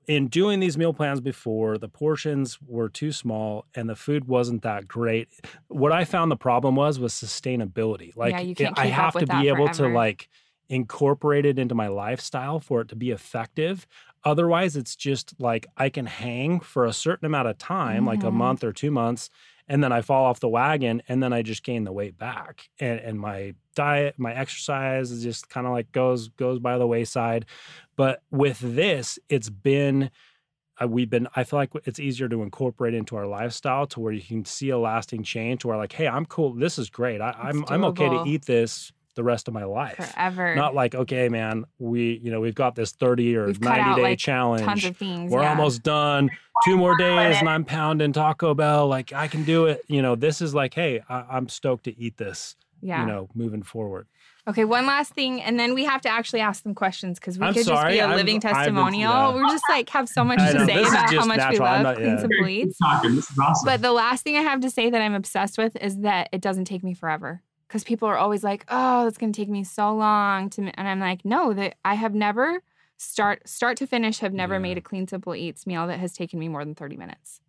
[0.08, 4.64] in doing these meal plans before, the portions were too small and the food wasn't
[4.64, 5.30] that great.
[5.68, 8.18] What I found the problem was was sustainability.
[8.18, 10.28] Like Yeah, I have to be able to like
[10.70, 13.86] incorporate it into my lifestyle for it to be effective.
[14.24, 18.32] Otherwise, it's just like I can hang for a certain amount of time, like a
[18.32, 18.32] Mhm.
[18.32, 19.30] month or two months,
[19.68, 22.70] and then I fall off the wagon and then I just gain the weight back.
[22.80, 26.88] And and my diet, my exercise is just kind of like goes goes by the
[26.88, 27.46] wayside.
[27.96, 30.10] But with this, it's been
[30.82, 34.12] uh, we've been i feel like it's easier to incorporate into our lifestyle to where
[34.14, 37.22] you can see a lasting change to where like hey i'm cool this is great
[37.22, 40.56] I, i'm i'm okay to eat this the rest of my life forever.
[40.56, 43.82] not like okay man we you know we've got this 30 or We've cut 90
[43.84, 45.32] out, day like, challenge tons of things.
[45.32, 45.50] we're yeah.
[45.52, 46.30] almost done
[46.66, 50.16] two more days and i'm pounding taco bell like i can do it you know
[50.16, 53.02] this is like hey I, i'm stoked to eat this yeah.
[53.02, 54.08] you know moving forward
[54.46, 57.46] Okay, one last thing, and then we have to actually ask them questions because we
[57.46, 59.10] I'm could just be a I've- living I've been- testimonial.
[59.14, 59.34] yeah.
[59.34, 61.64] We're just like have so much I to say about how much we natural.
[61.66, 62.20] I'm love not- Clean yeah.
[62.20, 62.78] Simple Keep Eats.
[62.78, 63.16] talking.
[63.16, 63.66] This is awesome.
[63.66, 66.42] But the last thing I have to say that I'm obsessed with is that it
[66.42, 67.42] doesn't take me forever.
[67.74, 70.88] Because people are always like, "Oh, it's going to take me so long to," and
[70.88, 72.62] I'm like, "No, that I have never
[72.98, 74.60] start start to finish have never Yeah.
[74.60, 77.42] made a Clean Simple Eats meal that has taken me more than 30 minutes."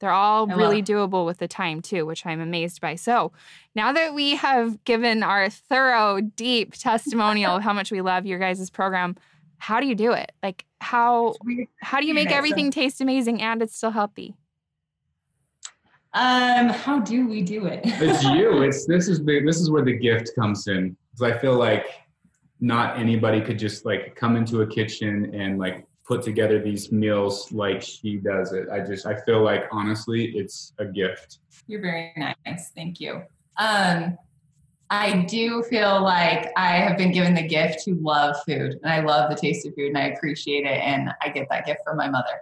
[0.00, 2.96] They're all I really doable with the time too, which I'm amazed by.
[2.96, 3.32] So
[3.74, 8.38] now that we have given our thorough, deep testimonial of how much we love your
[8.38, 9.16] guys' program,
[9.56, 10.32] how do you do it?
[10.42, 11.36] Like how
[11.80, 14.36] how do you make everything taste amazing and it's still healthy?
[16.14, 17.80] Um, how do we do it?
[17.84, 18.62] it's you.
[18.62, 20.96] It's this is the this is where the gift comes in.
[21.10, 21.86] Because I feel like
[22.60, 27.50] not anybody could just like come into a kitchen and like put together these meals
[27.50, 28.68] like she does it.
[28.70, 31.38] I just I feel like honestly it's a gift.
[31.66, 32.70] You're very nice.
[32.76, 33.22] Thank you.
[33.56, 34.16] Um,
[34.90, 39.00] I do feel like I have been given the gift to love food, and I
[39.00, 41.96] love the taste of food, and I appreciate it, and I get that gift from
[41.96, 42.40] my mother.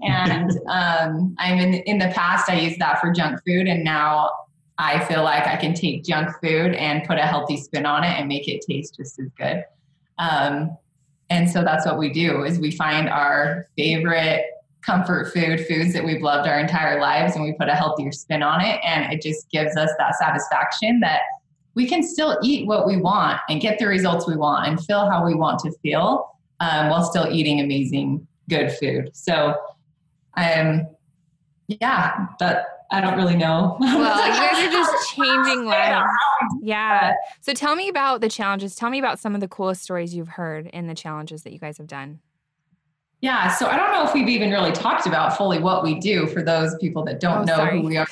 [0.00, 4.30] And um, I'm in in the past I used that for junk food, and now
[4.78, 8.18] I feel like I can take junk food and put a healthy spin on it
[8.18, 9.64] and make it taste just as good.
[10.18, 10.76] Um,
[11.30, 14.44] and so that's what we do is we find our favorite
[14.82, 18.42] comfort food, foods that we've loved our entire lives, and we put a healthier spin
[18.42, 18.80] on it.
[18.84, 21.20] And it just gives us that satisfaction that
[21.74, 25.08] we can still eat what we want and get the results we want and feel
[25.08, 29.10] how we want to feel um, while still eating amazing, good food.
[29.14, 29.54] So,
[30.36, 30.86] um,
[31.68, 33.76] yeah, but I don't really know.
[33.80, 36.10] Well, you guys are just changing lives.
[36.60, 37.14] Yeah.
[37.40, 38.76] So tell me about the challenges.
[38.76, 41.58] Tell me about some of the coolest stories you've heard in the challenges that you
[41.58, 42.20] guys have done.
[43.20, 46.26] Yeah, so I don't know if we've even really talked about fully what we do
[46.26, 47.80] for those people that don't Oh, know sorry.
[47.80, 48.06] who we are.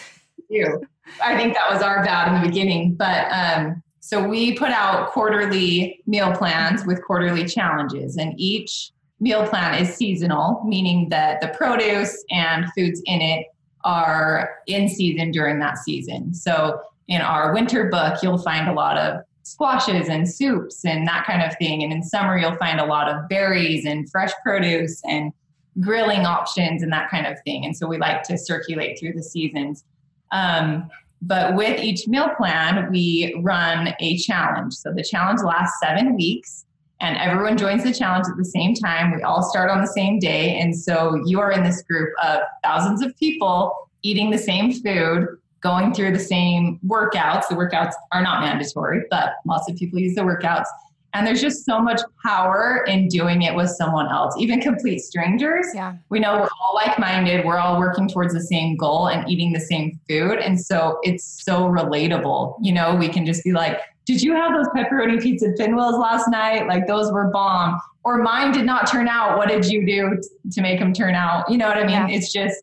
[0.50, 0.80] Do.
[1.22, 5.10] I think that was our bad in the beginning, but um, so we put out
[5.10, 11.48] quarterly meal plans with quarterly challenges, and each meal plan is seasonal, meaning that the
[11.48, 13.46] produce and foods in it
[13.84, 16.34] are in season during that season.
[16.34, 21.26] So in our winter book, you'll find a lot of squashes and soups and that
[21.26, 21.82] kind of thing.
[21.82, 25.32] And in summer, you'll find a lot of berries and fresh produce and
[25.80, 27.64] grilling options and that kind of thing.
[27.64, 29.84] And so we like to circulate through the seasons.
[30.30, 30.88] Um,
[31.22, 34.74] but with each meal plan, we run a challenge.
[34.74, 36.64] So the challenge lasts seven weeks
[37.00, 39.14] and everyone joins the challenge at the same time.
[39.14, 40.58] We all start on the same day.
[40.58, 45.28] And so you are in this group of thousands of people eating the same food,
[45.60, 47.48] going through the same workouts.
[47.48, 50.66] The workouts are not mandatory, but lots of people use the workouts.
[51.12, 55.66] And there's just so much power in doing it with someone else, even complete strangers.
[55.74, 55.96] Yeah.
[56.08, 59.52] We know we're all like minded, we're all working towards the same goal and eating
[59.52, 60.38] the same food.
[60.38, 62.58] And so it's so relatable.
[62.62, 63.80] You know, we can just be like,
[64.10, 66.66] did you have those pepperoni pizza pinwheels last night?
[66.66, 67.80] Like those were bomb.
[68.02, 69.38] Or mine did not turn out.
[69.38, 71.48] What did you do to make them turn out?
[71.48, 72.08] You know what I mean?
[72.08, 72.16] Yeah.
[72.16, 72.60] It's just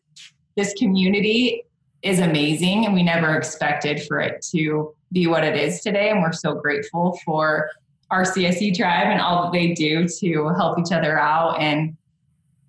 [0.56, 1.64] this community
[2.02, 6.10] is amazing and we never expected for it to be what it is today.
[6.10, 7.70] And we're so grateful for
[8.10, 11.58] our CSE tribe and all that they do to help each other out.
[11.58, 11.96] And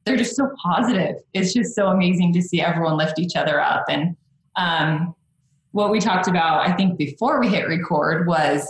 [0.05, 1.17] they're just so positive.
[1.33, 3.87] It's just so amazing to see everyone lift each other up.
[3.89, 4.15] And
[4.55, 5.15] um,
[5.71, 8.67] what we talked about, I think, before we hit record was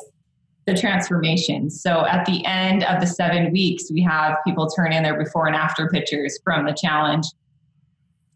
[0.65, 1.69] the transformation.
[1.69, 5.47] So at the end of the seven weeks, we have people turn in their before
[5.47, 7.25] and after pictures from the challenge.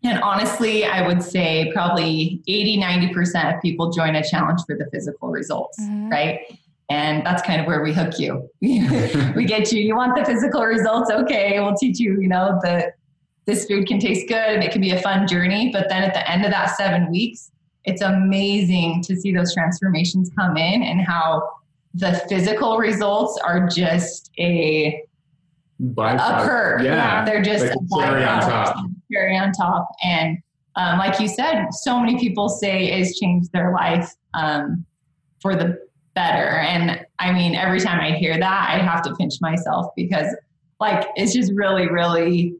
[0.03, 4.85] And honestly, I would say probably 80, 90% of people join a challenge for the
[4.91, 6.11] physical results, Mhm.
[6.11, 6.39] right?
[6.89, 8.49] And that's kind of where we hook you.
[8.61, 11.09] we get you, you want the physical results?
[11.09, 12.95] Okay, we'll teach you, you know, that
[13.45, 15.69] this food can taste good and it can be a fun journey.
[15.71, 17.51] But then at the end of that seven weeks,
[17.85, 21.49] it's amazing to see those transformations come in and how
[21.93, 25.03] the physical results are just a
[25.79, 26.45] a Byproduct.
[26.45, 26.81] perk.
[26.83, 27.25] Yeah.
[27.25, 28.85] They're just Like cherry on top.
[29.11, 29.89] Cherry on top.
[30.03, 30.37] And
[30.75, 34.85] um, like you said, so many people say it's changed their life um,
[35.41, 35.77] for the
[36.13, 36.59] better.
[36.59, 40.27] And I mean, every time I hear that, I have to pinch myself because,
[40.79, 42.55] like, it's just really, really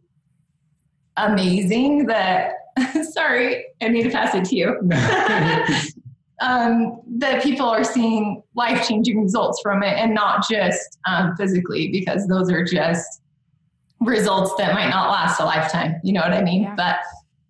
[1.17, 2.55] amazing that.
[3.11, 4.80] sorry, I need to pass it to you.
[6.41, 11.89] um, that people are seeing life changing results from it and not just um, physically,
[11.89, 13.21] because those are just
[14.01, 15.95] results that might not last a lifetime.
[16.03, 16.63] You know what I mean?
[16.63, 16.76] Yeah.
[16.76, 16.97] But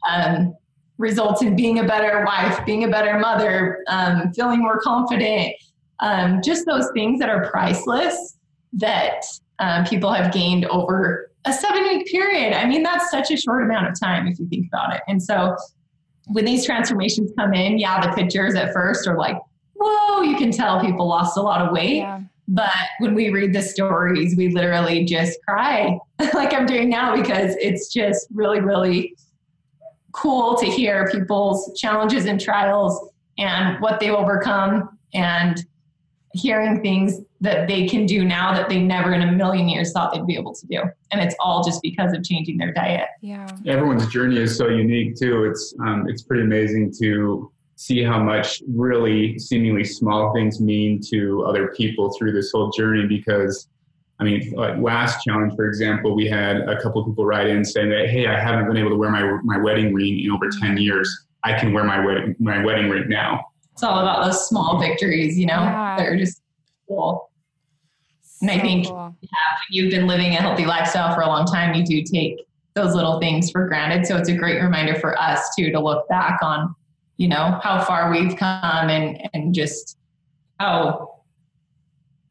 [0.10, 0.56] um,
[0.98, 5.56] results in being a better wife, being a better mother, um, feeling more confident,
[6.00, 8.38] um, just those things that are priceless
[8.74, 9.24] that
[9.60, 12.54] um, people have gained over a seven week period.
[12.54, 15.02] I mean, that's such a short amount of time if you think about it.
[15.08, 15.56] And so
[16.28, 19.38] when these transformations come in, yeah, the pictures at first are like,
[19.76, 21.98] whoa, you can tell people lost a lot of weight.
[21.98, 22.22] Yeah.
[22.48, 25.98] But when we read the stories, we literally just cry
[26.34, 29.16] like I'm doing now because it's just really, really
[30.12, 35.66] cool to hear people's challenges and trials and what they've overcome and
[36.34, 40.14] hearing things that they can do now that they never in a million years thought
[40.14, 40.82] they'd be able to do.
[41.12, 43.10] And it's all just because of changing their diet.
[43.22, 43.46] Yeah.
[43.68, 45.44] Everyone's journey is so unique too.
[45.44, 51.44] It's um, it's pretty amazing to see how much really seemingly small things mean to
[51.46, 53.06] other people through this whole journey.
[53.08, 53.68] Because
[54.22, 57.66] I mean, like last challenge, for example, we had a couple of people write in
[57.66, 60.48] saying that, "Hey, I haven't been able to wear my my wedding ring in over
[60.62, 61.10] ten years.
[61.44, 65.38] I can wear my wedding my wedding ring now." It's all about those small victories,
[65.38, 65.98] you know, Yeah.
[65.98, 66.42] that are just
[66.88, 67.30] cool.
[68.42, 69.16] And I think- cool.
[69.22, 69.30] when
[69.70, 73.20] you've been living a healthy lifestyle for a long time, you do take those little
[73.20, 74.06] things for granted.
[74.08, 76.74] So it's a great reminder for us too to look back on,
[77.18, 79.98] you know, how far we've come and and just
[80.60, 81.10] how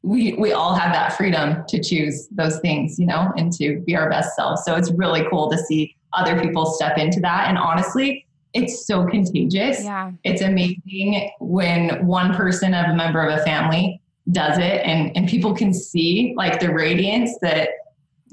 [0.03, 3.95] we we all have that freedom to choose those things, you know, and to be
[3.95, 4.65] our best selves.
[4.65, 7.49] So it's really cool to see other people step into that.
[7.49, 10.11] And honestly, it's so contagious Yeah.
[10.25, 15.29] it's amazing when one person of a member of a family does it and, and
[15.29, 17.71] people can see like the radiance that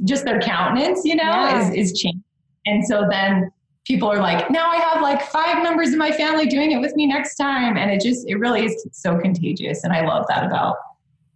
[0.05, 1.69] just their countenance, you know, Yeah.
[1.71, 2.23] is, is changing.
[2.65, 3.51] And so then
[3.85, 6.95] people are like, now I have like five members of my family doing it with
[6.95, 7.75] me next time.
[7.75, 9.83] And it just, it really is so contagious.
[9.83, 10.75] And I love that about,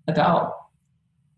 [0.07, 0.53] about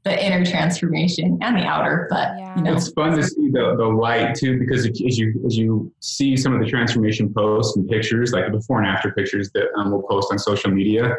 [0.04, 2.52] the inner transformation and the outer, but Yeah.
[2.58, 5.92] you know, It's fun to see the, the light too, because as you as you
[6.02, 9.68] see some of the transformation posts and pictures, like the before and after pictures that
[9.78, 11.16] um, we'll post on social media,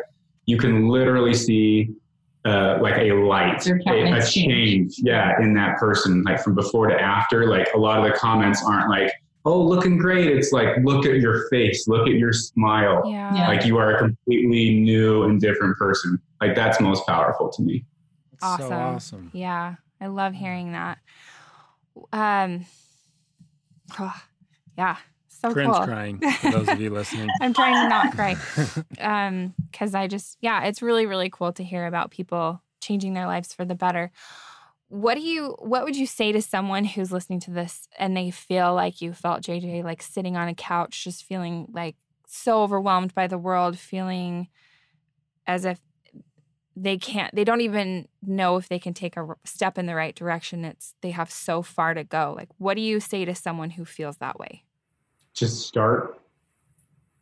[0.46, 1.90] you can literally see
[2.44, 4.94] uh, like a light, a, a change, change.
[4.98, 7.48] yeah, in that person, like from before to after.
[7.48, 9.12] Like a lot of the comments aren't like,
[9.44, 13.34] "Oh, looking great." It's like, "Look at your face, look at your smile." Yeah.
[13.34, 13.48] Yeah.
[13.48, 16.20] Like you are a completely new and different person.
[16.40, 17.84] Like that's most powerful to me.
[18.32, 18.68] It's Awesome.
[18.68, 19.30] so awesome.
[19.34, 20.98] Yeah, I love hearing that.
[22.12, 22.64] Um,
[23.98, 24.14] oh,
[24.78, 24.98] yeah,
[25.40, 25.86] so Corinne's cool.
[25.86, 27.28] crying for those of you listening.
[27.40, 28.36] I'm trying to not cry.
[29.00, 33.26] Um, because I just, yeah, it's really, really cool to hear about people changing their
[33.26, 34.10] lives for the better.
[34.88, 38.30] What do you, what would you say to someone who's listening to this and they
[38.30, 43.14] feel like you felt JJ, like sitting on a couch, just feeling like so overwhelmed
[43.14, 44.48] by the world, feeling
[45.46, 45.80] as if
[46.76, 50.14] they can't, they don't even know if they can take a step in the right
[50.14, 50.64] direction.
[50.64, 52.34] It's, they have so far to go.
[52.36, 54.65] Like, what do you say to someone who feels that way?
[55.36, 56.18] Just start.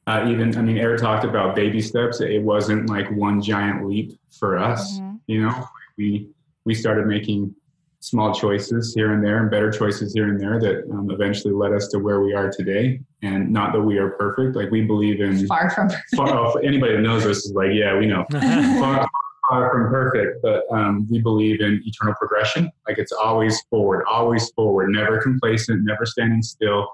[0.06, 2.20] Uh, even, I mean, Eric talked about baby steps.
[2.20, 4.98] It wasn't like one giant leap for us.
[4.98, 5.20] Mhm.
[5.26, 5.64] You know,
[5.96, 6.30] we
[6.64, 7.54] we started making
[8.00, 11.72] small choices here and there and better choices here and there that um, eventually led
[11.72, 13.00] us to where we are today.
[13.22, 14.56] And not that we are perfect.
[14.56, 17.98] Like we believe in far from far, oh, anybody that knows us is like, yeah,
[17.98, 19.08] we know far,
[19.48, 22.70] far from perfect, but um, we believe in eternal progression.
[22.86, 26.88] Like it's always forward, always forward, never complacent, never standing still.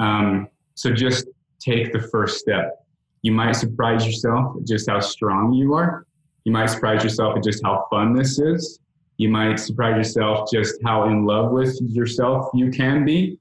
[0.00, 1.26] Um, so just
[1.60, 2.84] take the first step.
[3.22, 6.06] You might surprise yourself at just how strong you are.
[6.44, 8.80] You might surprise yourself at just how fun this is
[9.20, 13.38] you might surprise yourself just how in love with yourself you can be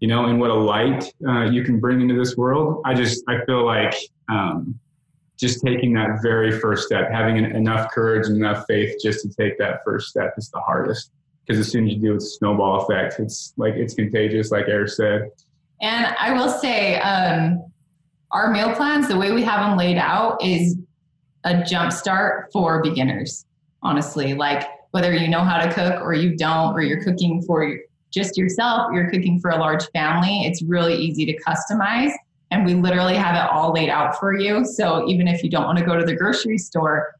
[0.00, 3.22] you know and what a light uh, you can bring into this world i just
[3.28, 3.94] i feel like
[4.30, 4.78] um,
[5.38, 9.28] just taking that very first step having an, enough courage and enough faith just to
[9.28, 11.10] take that first step is the hardest
[11.46, 14.64] because as soon as you do it's a snowball effect it's like it's contagious like
[14.66, 15.28] eric said
[15.80, 17.62] and i will say um,
[18.30, 20.76] our meal plans the way we have them laid out is
[21.44, 23.46] a jump start for beginners
[23.82, 27.78] honestly like whether you know how to cook or you don't, or you're cooking for
[28.10, 32.12] just yourself, you're cooking for a large family, it's really easy to customize.
[32.50, 34.64] And we literally have it all laid out for you.
[34.64, 37.14] So even if you don't want to go to the grocery store,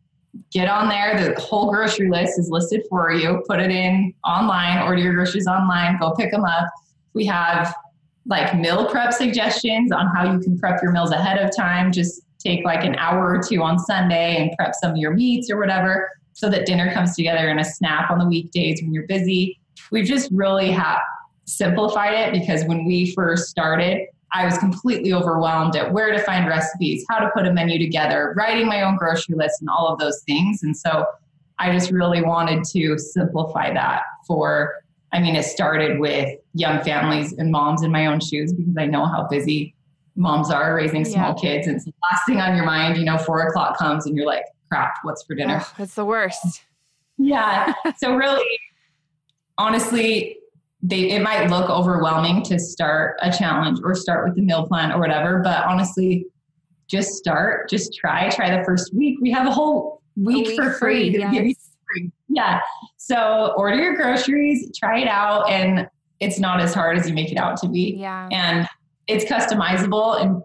[0.50, 1.34] get on there.
[1.34, 3.42] The whole grocery list is listed for you.
[3.46, 6.68] Put it in online, order your groceries online, go pick them up.
[7.12, 7.74] We have
[8.28, 11.90] like meal prep suggestions on how you can prep your meals ahead of time.
[11.90, 15.50] Just take like an hour or two on Sunday and prep some of your meats
[15.50, 19.06] or whatever so that dinner comes together in a snap on the weekdays when you're
[19.06, 19.58] busy.
[19.90, 21.00] We've just really have
[21.46, 26.46] simplified it because when we first started, I was completely overwhelmed at where to find
[26.46, 29.98] recipes, how to put a menu together, writing my own grocery list, and all of
[29.98, 30.62] those things.
[30.62, 31.06] And so
[31.58, 34.74] I just really wanted to simplify that for,
[35.12, 38.86] I mean, it started with young families and moms in my own shoes because I
[38.86, 39.74] know how busy
[40.16, 41.40] moms are raising small yeah.
[41.40, 41.66] kids.
[41.66, 44.26] And it's the last thing on your mind, you know, four o'clock comes and you're
[44.26, 45.60] like, crap, what's for dinner?
[45.62, 46.62] Oh, it's the worst.
[47.16, 47.72] Yeah.
[47.96, 48.58] so really,
[49.56, 50.38] honestly,
[50.82, 54.92] they it might look overwhelming to start a challenge or start with the meal plan
[54.92, 56.26] or whatever, but honestly,
[56.86, 59.18] just start, just try, try the first week.
[59.20, 61.67] We have a whole week, a week for free, free, yes.
[62.28, 62.60] Yeah.
[62.96, 65.88] So order your groceries, try it out, and
[66.20, 67.96] it's not as hard as you make it out to be.
[67.98, 68.28] Yeah.
[68.32, 68.68] And
[69.06, 70.42] it's customizable and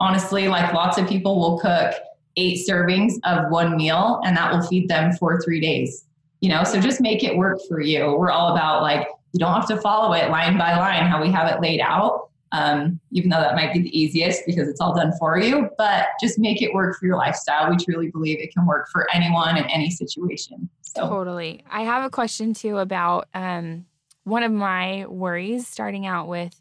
[0.00, 1.94] honestly, like lots of people will cook
[2.36, 6.04] eight servings of one meal and that will feed them for three days
[6.44, 9.54] you know so just make it work for you we're all about like you don't
[9.54, 13.30] have to follow it line by line how we have it laid out um, even
[13.30, 16.62] though that might be the easiest because it's all done for you but just make
[16.62, 19.90] it work for your lifestyle we truly believe it can work for anyone in any
[19.90, 21.08] situation so.
[21.08, 23.84] totally i have a question too about um,
[24.22, 26.54] one of my worries starting out with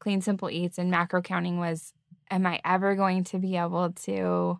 [0.00, 1.92] clean simple eats and macro counting was
[2.30, 4.58] am i ever going to be able to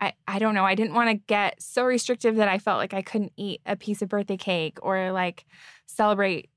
[0.00, 0.64] I, I don't know.
[0.64, 3.74] I didn't want to get so restrictive that I felt like I couldn't eat a
[3.74, 5.44] piece of birthday cake or like
[5.86, 6.50] celebrate,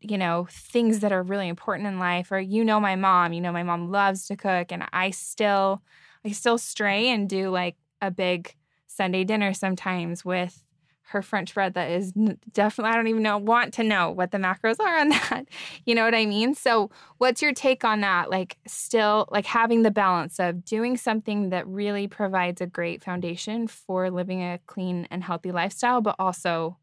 [0.00, 2.32] you know, things that are really important in life.
[2.32, 5.82] Or you know my mom, you know, my mom loves to cook and I still
[6.24, 8.54] I still stray and do like a big
[8.86, 10.62] Sunday dinner sometimes with
[11.10, 12.12] her French bread that is
[12.52, 15.44] definitely, I don't even know, want to know what the macros are on that.
[15.84, 16.54] You know what I mean?
[16.54, 18.28] So, what's your take on that?
[18.28, 23.68] Like, still, like having the balance of doing something that really provides a great foundation
[23.68, 26.76] for living a clean and healthy lifestyle, but also,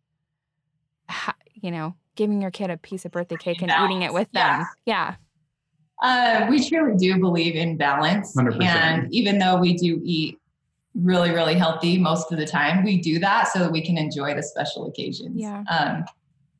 [1.54, 3.92] you know, giving your kid a piece of birthday cake and balance.
[3.92, 4.66] eating it with them.
[4.86, 5.16] Yeah.
[6.02, 8.36] Uh, we truly do believe in balance.
[8.36, 8.62] 100%.
[8.62, 10.40] And even though we do eat
[10.96, 12.84] really, really healthy most of the time.
[12.84, 15.36] We do that so that we can enjoy the special occasions.
[15.36, 15.64] Yeah.
[15.70, 16.06] Um,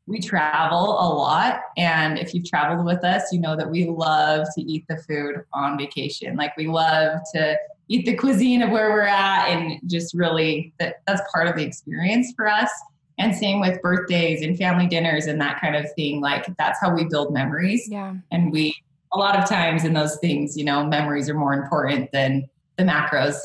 [0.06, 1.62] we travel a lot.
[1.78, 5.44] And if you've traveled with us, you know that we love to eat the food
[5.54, 6.36] on vacation.
[6.36, 10.96] Like we love to eat the cuisine of where we're at and just really that,
[11.08, 12.70] that's part of the experience for us.
[13.18, 16.20] And same with birthdays and family dinners and that kind of thing.
[16.20, 17.88] Like that's how we build memories.
[17.88, 18.16] Yeah.
[18.32, 18.76] And we
[19.14, 22.84] a lot of times in those things, you know, memories are more important than the
[22.84, 23.36] macros.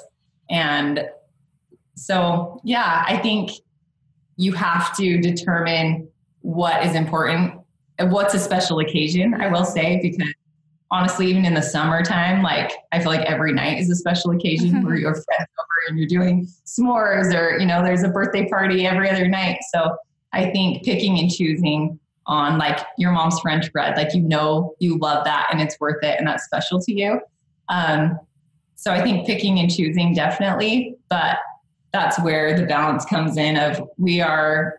[0.51, 1.07] And
[1.95, 3.51] so, yeah, I think
[4.37, 6.09] you have to determine
[6.41, 7.55] what is important
[7.99, 10.33] and what's a special occasion, I will say, because
[10.91, 14.71] honestly, even in the summertime, like I feel like every night is a special occasion
[14.71, 14.83] mm-hmm.
[14.87, 15.27] where your friends
[15.59, 19.59] over and you're doing s'mores or, you know, there's a birthday party every other night.
[19.75, 19.97] So
[20.33, 24.99] I think picking and choosing on like your mom's French bread, like you know you
[24.99, 27.21] love that and it's worth it and that's special to you.
[27.69, 28.19] Um,
[28.75, 31.39] so I think picking and choosing definitely, but
[31.93, 34.79] that's where the balance comes in of we are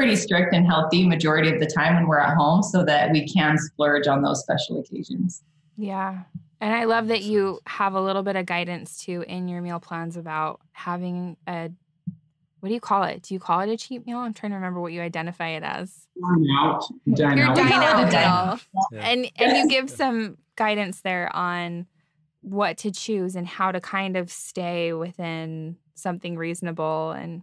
[0.00, 3.28] pretty strict and healthy majority of the time when we're at home so that we
[3.28, 5.42] can splurge on those special occasions.
[5.76, 6.20] Yeah.
[6.62, 9.78] And I love that you have a little bit of guidance too in your meal
[9.78, 11.70] plans about having a
[12.60, 13.24] what do you call it?
[13.24, 14.16] Do you call it a cheat meal?
[14.16, 16.06] I'm trying to remember what you identify it as.
[16.18, 16.84] Dine out.
[17.12, 17.56] Dine Your out.
[17.56, 18.60] dine out a meal.
[18.92, 19.06] Yeah.
[19.06, 21.86] And and you give some guidance there on
[22.40, 27.42] what to choose and how to kind of stay within something reasonable and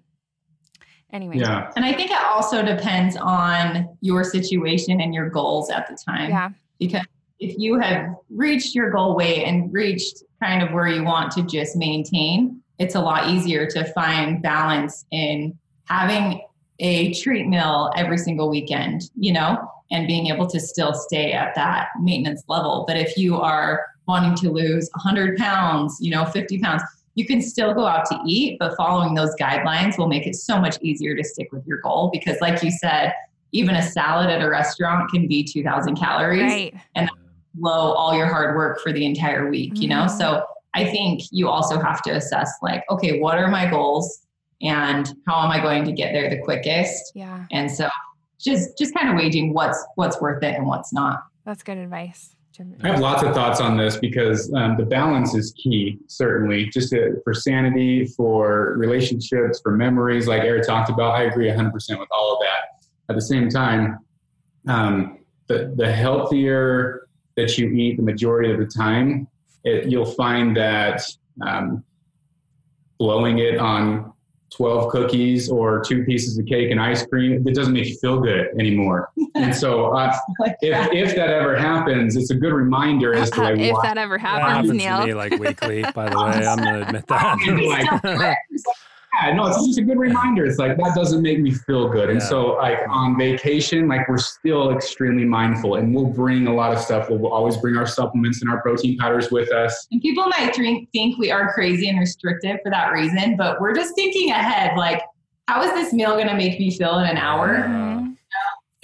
[1.12, 1.38] anyway.
[1.38, 1.72] Yeah.
[1.76, 6.30] And I think it also depends on your situation and your goals at the time.
[6.30, 6.50] Yeah.
[6.80, 7.06] Because
[7.40, 11.44] if you have reached your goal weight and reached kind of where you want to
[11.44, 16.42] just maintain, it's a lot easier to find balance in having
[16.80, 21.56] a treat meal every single weekend, you know, and being able to still stay at
[21.56, 22.86] that maintenance level.
[22.88, 26.84] But if you are wanting to lose 100 pounds, you know, 50 pounds,
[27.18, 30.60] you can still go out to eat, but following those guidelines will make it so
[30.62, 33.12] much easier to stick with your goal because, like you said,
[33.54, 36.74] even a salad at a restaurant can be 2,000 calories Right.
[37.56, 40.04] blow all your hard work for the entire week, you know?
[40.04, 40.12] Mhm.
[40.12, 40.44] So
[40.76, 44.22] I think you also have to assess like, okay, what are my goals
[44.62, 47.14] and how am I going to get there the quickest?
[47.16, 47.46] Yeah.
[47.52, 47.90] And so
[48.40, 51.24] just just kind of waging what's what's worth it and what's not.
[51.46, 52.36] That's good advice.
[52.84, 56.90] I have lots of thoughts on this because um, the balance is key, certainly, just
[56.90, 61.14] to, for sanity, for relationships, for memories, like Eric talked about.
[61.14, 62.88] I agree 100% with all of that.
[63.10, 64.00] At the same time,
[64.68, 69.28] um, the, the healthier that you eat the majority of the time,
[69.64, 71.04] it, you'll find that
[71.46, 71.84] um,
[72.98, 74.14] blowing it on
[74.50, 78.20] 12 cookies or two pieces of cake and ice cream, it doesn't make you feel
[78.20, 79.12] good anymore.
[79.36, 80.94] and so uh, Like if, that.
[80.94, 83.82] if that ever happens, it's a good reminder as to like if why.
[83.84, 85.00] that ever That happens, happens Neil.
[85.02, 86.46] to me like weekly, by the way.
[86.48, 88.38] I'm gonna admit that.
[89.20, 90.46] Like- Yeah, no, it's just a good reminder.
[90.46, 92.10] It's like that doesn't make me feel good.
[92.10, 92.26] And Yeah.
[92.28, 96.80] so, like on vacation, like we're still extremely mindful, and we'll bring a lot of
[96.80, 97.10] stuff.
[97.10, 99.88] We'll, we'll always bring our supplements and our protein powders with us.
[99.92, 103.74] And people might think, think we are crazy and restrictive for that reason, but we're
[103.76, 105.02] just thinking ahead like,
[105.48, 107.64] how is this meal going to make me feel in an hour?
[107.68, 108.16] Mhm.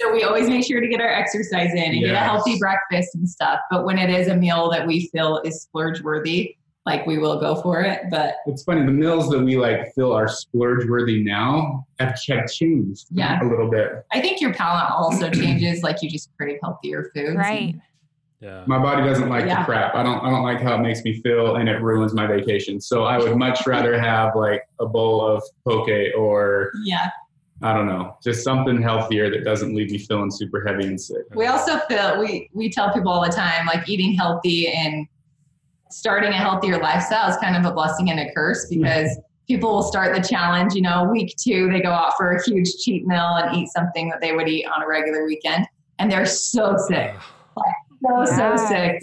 [0.00, 3.14] So we always make sure to get our exercise in and get a healthy breakfast
[3.14, 3.60] and stuff.
[3.70, 6.56] But when it is a meal that we feel is splurge worthy,
[6.86, 8.02] like we will go for it.
[8.10, 12.30] But It's funny, the meals that we like feel are splurge worthy now have ch-
[12.52, 13.42] changed Yeah.
[13.42, 14.04] a little bit.
[14.12, 15.82] I think your palate also changes.
[15.82, 17.36] Like you just crave healthier foods.
[17.36, 17.74] Right.
[18.40, 18.64] Yeah.
[18.66, 19.60] My body doesn't like Yeah.
[19.60, 19.94] the crap.
[19.94, 20.18] I don't.
[20.18, 22.78] I don't like how it makes me feel, and it ruins my vacation.
[22.78, 27.08] So I would much rather have like a bowl of poke or Yeah.
[27.62, 31.22] I don't know, just something healthier that doesn't leave me feeling super heavy and sick.
[31.34, 35.06] We also feel we we tell people all the time like eating healthy and
[35.90, 39.82] starting a healthier lifestyle is kind of a blessing and a curse because people will
[39.82, 43.36] start the challenge, you know, week two, they go out for a huge cheat meal
[43.36, 45.66] and eat something that they would eat on a regular weekend.
[45.98, 47.20] And they're so sick,
[48.02, 48.56] so, so Yeah.
[48.56, 49.02] sick.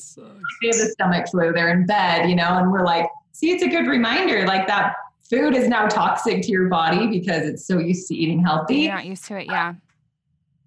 [0.61, 3.63] They have the stomach flu, they're in bed, you know, and we're like, see, it's
[3.63, 4.45] a good reminder.
[4.45, 4.93] Like that
[5.29, 8.75] food is now toxic to your body because it's so used to eating healthy.
[8.82, 9.47] You're not used to it.
[9.47, 9.75] Yeah.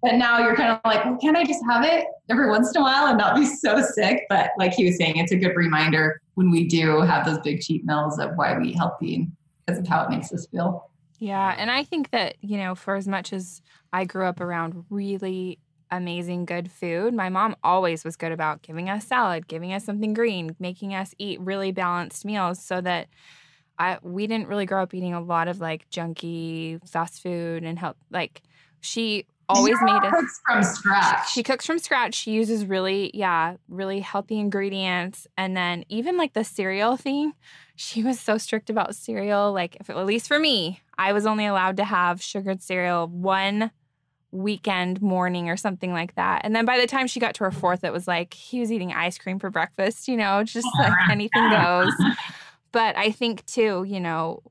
[0.05, 2.79] But now you're kind of like, well, can I just have it every once in
[2.79, 4.21] a while and not be so sick?
[4.29, 7.61] But like he was saying, it's a good reminder when we do have those big
[7.61, 9.27] cheat meals of why we eat healthy
[9.65, 10.91] because of how it makes us feel.
[11.17, 11.55] Yeah.
[11.57, 15.57] And I think that, you know, for as much as I grew up around really
[15.89, 20.13] amazing good food, my mom always was good about giving us salad, giving us something
[20.13, 23.07] green, making us eat really balanced meals so that
[23.79, 27.79] I we didn't really grow up eating a lot of like junky fast food and
[27.79, 28.43] help like
[28.81, 30.11] she always made it.
[30.11, 31.31] cooks from scratch.
[31.31, 32.15] she cooks from scratch.
[32.15, 35.27] She uses really, yeah, really healthy ingredients.
[35.37, 37.33] And then even like the cereal thing,
[37.75, 39.51] she was so strict about cereal.
[39.51, 43.71] Like, if, at least for me, I was only allowed to have sugared cereal one
[44.31, 46.41] weekend morning or something like that.
[46.43, 48.71] And then by the time she got to her fourth, it was like he was
[48.71, 51.93] eating ice cream for breakfast, you know, just like anything goes.
[52.71, 54.41] But I think too, you know,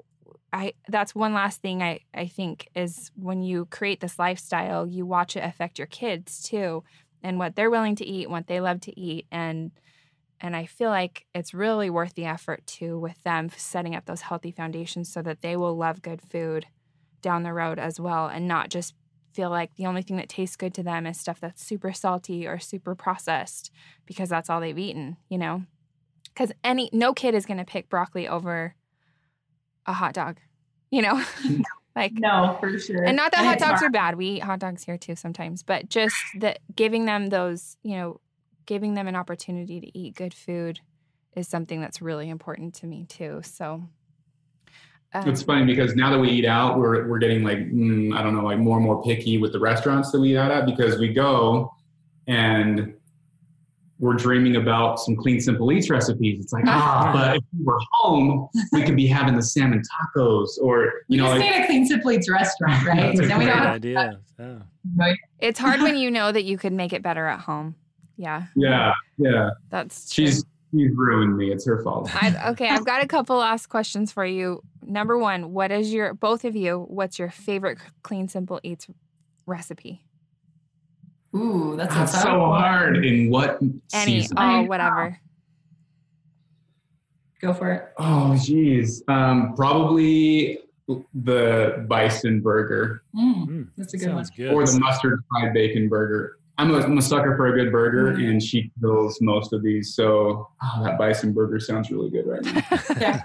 [0.54, 5.04] I that's one last thing I I think is when you create this lifestyle, you
[5.04, 6.84] watch it affect your kids too
[7.22, 9.72] and what they're willing to eat, what they love to eat and
[10.40, 14.20] and I feel like it's really worth the effort too with them setting up those
[14.22, 16.66] healthy foundations so that they will love good food
[17.20, 18.94] down the road as well and not just
[19.32, 22.46] feel like the only thing that tastes good to them is stuff that's super salty
[22.46, 23.72] or super processed
[24.06, 25.64] because that's all they've eaten, you know?
[26.36, 28.76] Cuz any no kid is going to pick broccoli over
[29.86, 30.38] a hot dog,
[30.90, 31.22] you know?
[31.96, 33.04] like no, for sure.
[33.04, 33.90] and not that hot dogs hard.
[33.90, 34.16] are bad.
[34.16, 38.20] We eat hot dogs here too sometimes, but just that giving them those, you know,
[38.66, 40.80] giving them an opportunity to eat good food
[41.36, 43.40] is something that's really important to me too.
[43.44, 43.82] So
[45.14, 48.22] um, It's funny because now that we eat out, we're we're getting like mm, I
[48.22, 50.66] don't know, like more and more picky with the restaurants that we eat out at
[50.66, 51.72] because we go
[52.26, 52.94] and
[53.98, 56.40] we're dreaming about some clean, simple eats recipes.
[56.42, 60.58] It's like, ah, but if we were home, we could be having the salmon tacos
[60.60, 62.96] or, you We know, just like, a Clean Simple Eats restaurant, right?
[62.96, 64.20] That's a then we great don't have idea.
[64.38, 64.58] Yeah.
[64.98, 67.76] to It's hard when you know that you could make it better at home.
[68.16, 69.50] Yeah, yeah, yeah.
[69.70, 70.26] that's true.
[70.26, 71.50] She's, she's ruined me.
[71.50, 72.10] It's her fault.
[72.14, 74.62] I, okay, I've got a couple last questions for you.
[74.82, 76.86] Number one, what is your both of you?
[76.88, 78.86] What's your favorite clean simple eats
[79.46, 80.03] recipe?
[81.34, 83.04] Ooh, that's, That's so hard.
[83.04, 83.58] In what
[83.92, 84.20] Any?
[84.20, 84.36] season?
[84.38, 85.18] Oh, whatever.
[87.40, 87.88] Go for it.
[87.98, 89.02] Oh, geez.
[89.08, 90.60] Um, probably
[91.14, 94.36] the bison burger Mm, Mm, that's a good sounds one.
[94.36, 94.52] good.
[94.54, 96.38] or the mustard fried bacon burger.
[96.58, 98.30] I'm a, I'm a sucker for a good burger, Mhm.
[98.30, 99.94] and she kills most of these.
[99.94, 102.62] So oh, that bison burger sounds really good right now.
[103.00, 103.22] Yeah.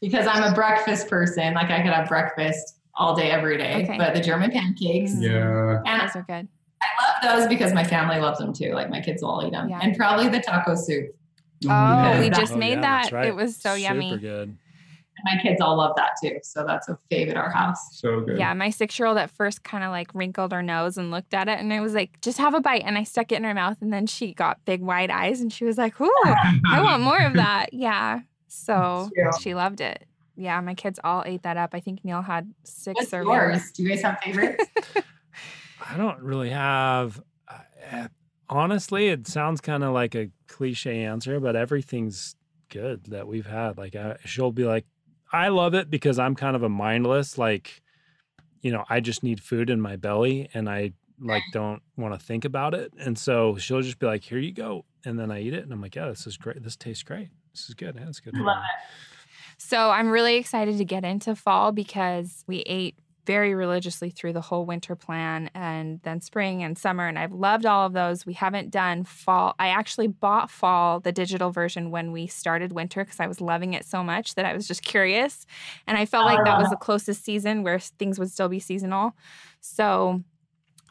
[0.00, 1.54] Because I'm a breakfast person.
[1.54, 3.82] Like I could have breakfast all day, every day.
[3.84, 3.96] Okay.
[3.98, 5.22] But the German pancakes, Mm.
[5.22, 5.82] yeah.
[5.86, 6.48] and Those are good.
[7.24, 8.72] I love those because my family loves them too.
[8.72, 9.68] Like my kids will all eat them.
[9.68, 9.80] Yeah.
[9.82, 11.06] And probably the taco soup.
[11.64, 12.20] Mm, oh, yeah.
[12.20, 13.12] we just Oh, made yeah, that.
[13.12, 13.26] right.
[13.26, 14.18] It was so Super yummy.
[14.18, 14.56] good.
[15.24, 16.38] My kids all love that too.
[16.42, 17.78] So that's a fave at our house.
[17.92, 18.36] So good.
[18.38, 21.32] Yeah, my six year old at first kind of like wrinkled her nose and looked
[21.32, 22.82] at it, and I was like, just have a bite.
[22.84, 25.50] And I stuck it in her mouth, and then she got big wide eyes, and
[25.52, 27.72] she was like, ooh, I want more of that.
[27.72, 28.20] Yeah.
[28.48, 29.30] So Yeah.
[29.40, 30.04] she loved it.
[30.36, 31.70] Yeah, my kids all ate that up.
[31.74, 33.36] I think Neil had six What's or more.
[33.36, 33.70] yours?
[33.70, 34.64] Do you guys have favorites?
[35.88, 37.20] I don't really have.
[37.92, 38.08] Uh,
[38.48, 42.36] honestly, it sounds kind of like a cliche answer, but everything's
[42.70, 43.76] good that we've had.
[43.76, 44.86] Like, she'll be like,
[45.32, 47.82] "I love it because I'm kind of a mindless, like,
[48.62, 52.26] you know, I just need food in my belly, and I like don't want to
[52.26, 55.42] think about it, and so she'll just be like, "Here you go," and then I
[55.42, 56.62] eat it, and I'm like, "Yeah, this is great.
[56.62, 57.28] This tastes great.
[57.52, 57.94] This is good.
[57.96, 58.68] Yeah, it's good." Love me."
[59.58, 62.96] So I'm really excited to get into fall because we ate
[63.26, 67.06] very religiously through the whole winter plan and then spring and summer.
[67.06, 68.26] And I've loved all of those.
[68.26, 69.54] We haven't done fall.
[69.58, 73.74] I actually bought fall, the digital version, when we started winter because I was loving
[73.74, 75.46] it so much that I was just curious.
[75.86, 76.70] And I felt like that was ah.
[76.70, 79.14] the closest season where things would still be seasonal.
[79.60, 80.22] So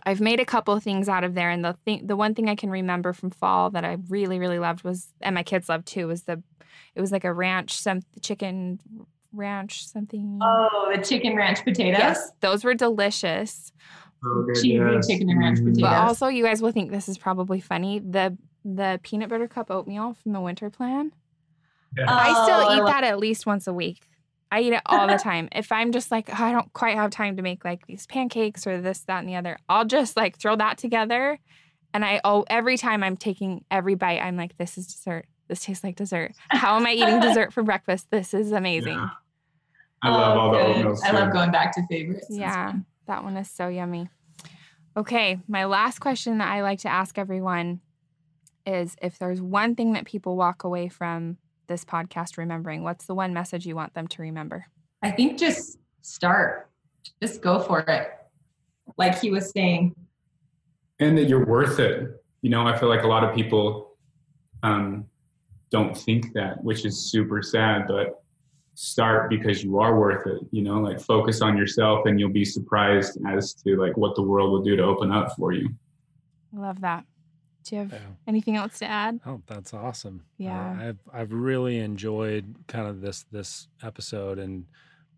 [0.06, 1.50] I've made a couple of things out of there.
[1.50, 4.60] And the thing, the one thing I can remember from fall that I really, really
[4.60, 6.42] loved was, and my kids loved too, was the,
[6.96, 8.80] it was like a ranch, some chicken
[9.34, 10.40] ranch, something.
[10.42, 12.00] oh, the chicken ranch potatoes.
[12.00, 13.72] Yes, those were delicious.
[14.24, 15.08] So good, yes.
[15.08, 15.74] chicken and ranch Mhm.
[15.74, 15.82] potatoes.
[15.82, 18.00] But also, you guys will think this is probably funny.
[18.00, 21.12] The the peanut butter cup oatmeal from the winter plan.
[22.08, 24.08] I still Oh, eat love- that at least once a week.
[24.52, 25.50] I eat it all the time.
[25.52, 28.66] If I'm just like, "Oh, I don't quite have time to make like these pancakes
[28.66, 31.40] or this, that, and the other, I'll just like throw that together.
[31.94, 35.26] And I oh every time I'm taking every bite, I'm like, this is dessert.
[35.50, 36.32] This tastes like dessert.
[36.50, 38.08] How am I eating dessert for breakfast?
[38.12, 38.94] This is amazing.
[38.94, 39.10] Yeah.
[40.04, 40.86] I love Oh, all the good.
[40.86, 41.00] oatmeals.
[41.04, 42.28] I love going back to favorites.
[42.30, 42.74] Yeah,
[43.08, 44.10] that one is so yummy.
[44.96, 47.80] Okay, my last question that I like to ask everyone
[48.66, 51.38] is if there's one thing that people walk away from
[51.68, 54.66] this podcast remembering, what's the one message you want them to remember?
[55.02, 56.70] I think just start.
[57.22, 58.10] Just go for it.
[58.98, 59.96] Like he was saying.
[61.00, 62.24] and that you're worth it.
[62.42, 63.96] You know, I feel like a lot of people
[64.62, 65.06] um,
[65.72, 67.88] don't think that, which is super sad.
[67.88, 68.23] But
[68.76, 70.40] start because you are worth it.
[70.52, 74.22] You know, like focus on yourself, and you'll be surprised as to like what the
[74.24, 75.70] world will do to open up for you.
[76.52, 77.06] Love that.
[77.64, 78.00] Do you have Yeah.
[78.28, 79.20] anything else to add?
[79.26, 80.22] Oh, that's awesome.
[80.24, 80.78] Uh, Yeah.
[80.90, 84.66] I've I've really enjoyed kind of this this episode and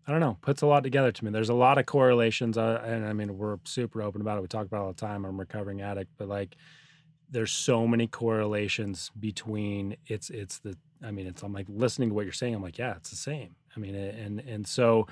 [0.08, 1.32] I don't know, puts a lot together to me.
[1.32, 4.42] There's a lot of correlations uh, and I mean we're super open about it.
[4.42, 5.24] We talk about it all the time.
[5.24, 6.56] I'm a recovering addict, but like
[7.28, 12.14] there's so many correlations between it's it's the I mean it's I'm like listening to
[12.14, 13.56] what you're saying I'm like yeah, it's the same.
[13.76, 15.06] I mean and and so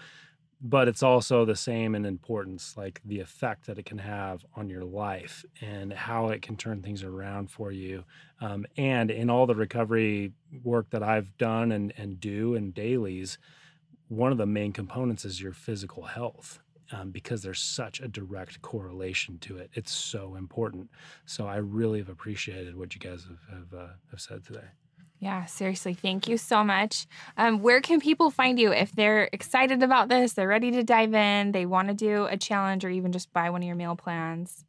[0.67, 4.71] but it's also the same in importance, like the effect that it can have on
[4.71, 8.03] your life and how it can turn things around for you.
[8.41, 10.33] Um, and in all the recovery
[10.63, 13.37] work that I've done and, and do and dailies,
[14.09, 16.61] one of the main components is your physical health.
[16.93, 20.91] Um, because there's such a direct correlation to it, it's so important.
[21.25, 24.69] So I really have appreciated what you guys have have, uh, have said today.
[25.25, 27.07] Yeah, seriously, thank you so much.
[27.39, 31.15] Um, where can people find you if they're excited about this, they're ready to dive
[31.15, 33.97] in, they want to do a challenge or even just buy one of your meal
[33.97, 34.67] plans?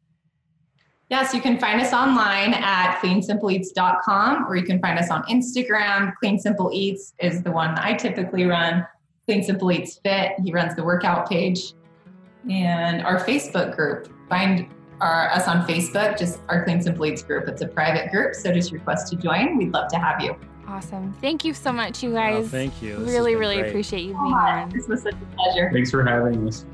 [1.10, 6.14] Yes, you can find us online at cleansimpleeats.com or you can find us on Instagram.
[6.22, 8.88] Clean Simple Eats is the one I typically run.
[9.26, 11.74] Clean Simple Eats Fit, he runs the workout page.
[12.50, 14.10] And our Facebook group.
[14.30, 14.70] Find
[15.02, 17.48] our, us on Facebook, just our Clean Simple Eats group.
[17.48, 19.58] It's a private group, so just request to join.
[19.58, 20.36] We'd love to have you.
[20.68, 21.14] Awesome.
[21.22, 22.50] Thank you so much, you Oh, guys.
[22.50, 22.98] thank you.
[22.98, 23.70] This really, really great.
[23.70, 24.70] appreciate you being on.
[24.70, 25.70] This was such a pleasure.
[25.72, 26.66] Thanks for having us.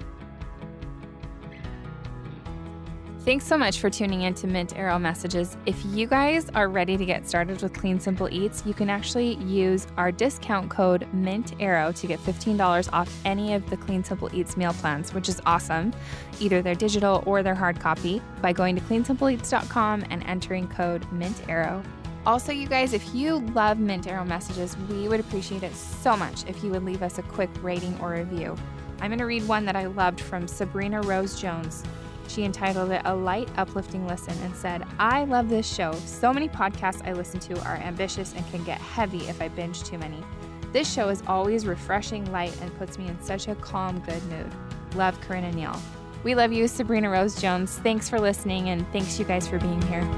[3.24, 5.56] Thanks so much for tuning in to Mint Arrow Messages.
[5.68, 9.36] If you guys are ready to get started with Clean Simple Eats, you can actually
[9.36, 14.28] use our discount code Mint Arrow to get $15 off any of the Clean Simple
[14.34, 15.94] Eats meal plans, which is awesome,
[16.40, 21.44] either their digital or their hard copy, by going to cleansimpleeats.com and entering code Mint
[21.48, 21.84] Arrow.
[22.26, 26.44] Also, you guys, if you love Mint Arrow Messages, we would appreciate it so much
[26.48, 28.58] if you would leave us a quick rating or review.
[29.00, 31.84] I'm going to read one that I loved from Sabrina Rose Jones.
[32.32, 35.92] She entitled it A Light Uplifting Listen and said, I love this show.
[36.06, 39.84] So many podcasts I listen to are ambitious and can get heavy if I binge
[39.84, 40.24] too many.
[40.72, 44.50] This show is always refreshing, light, and puts me in such a calm, good mood.
[44.96, 45.78] Love Corinne and Neil.
[46.24, 47.80] We love you, Sabrina Rose Jones.
[47.80, 50.10] Thanks for listening, and thanks you guys for being here.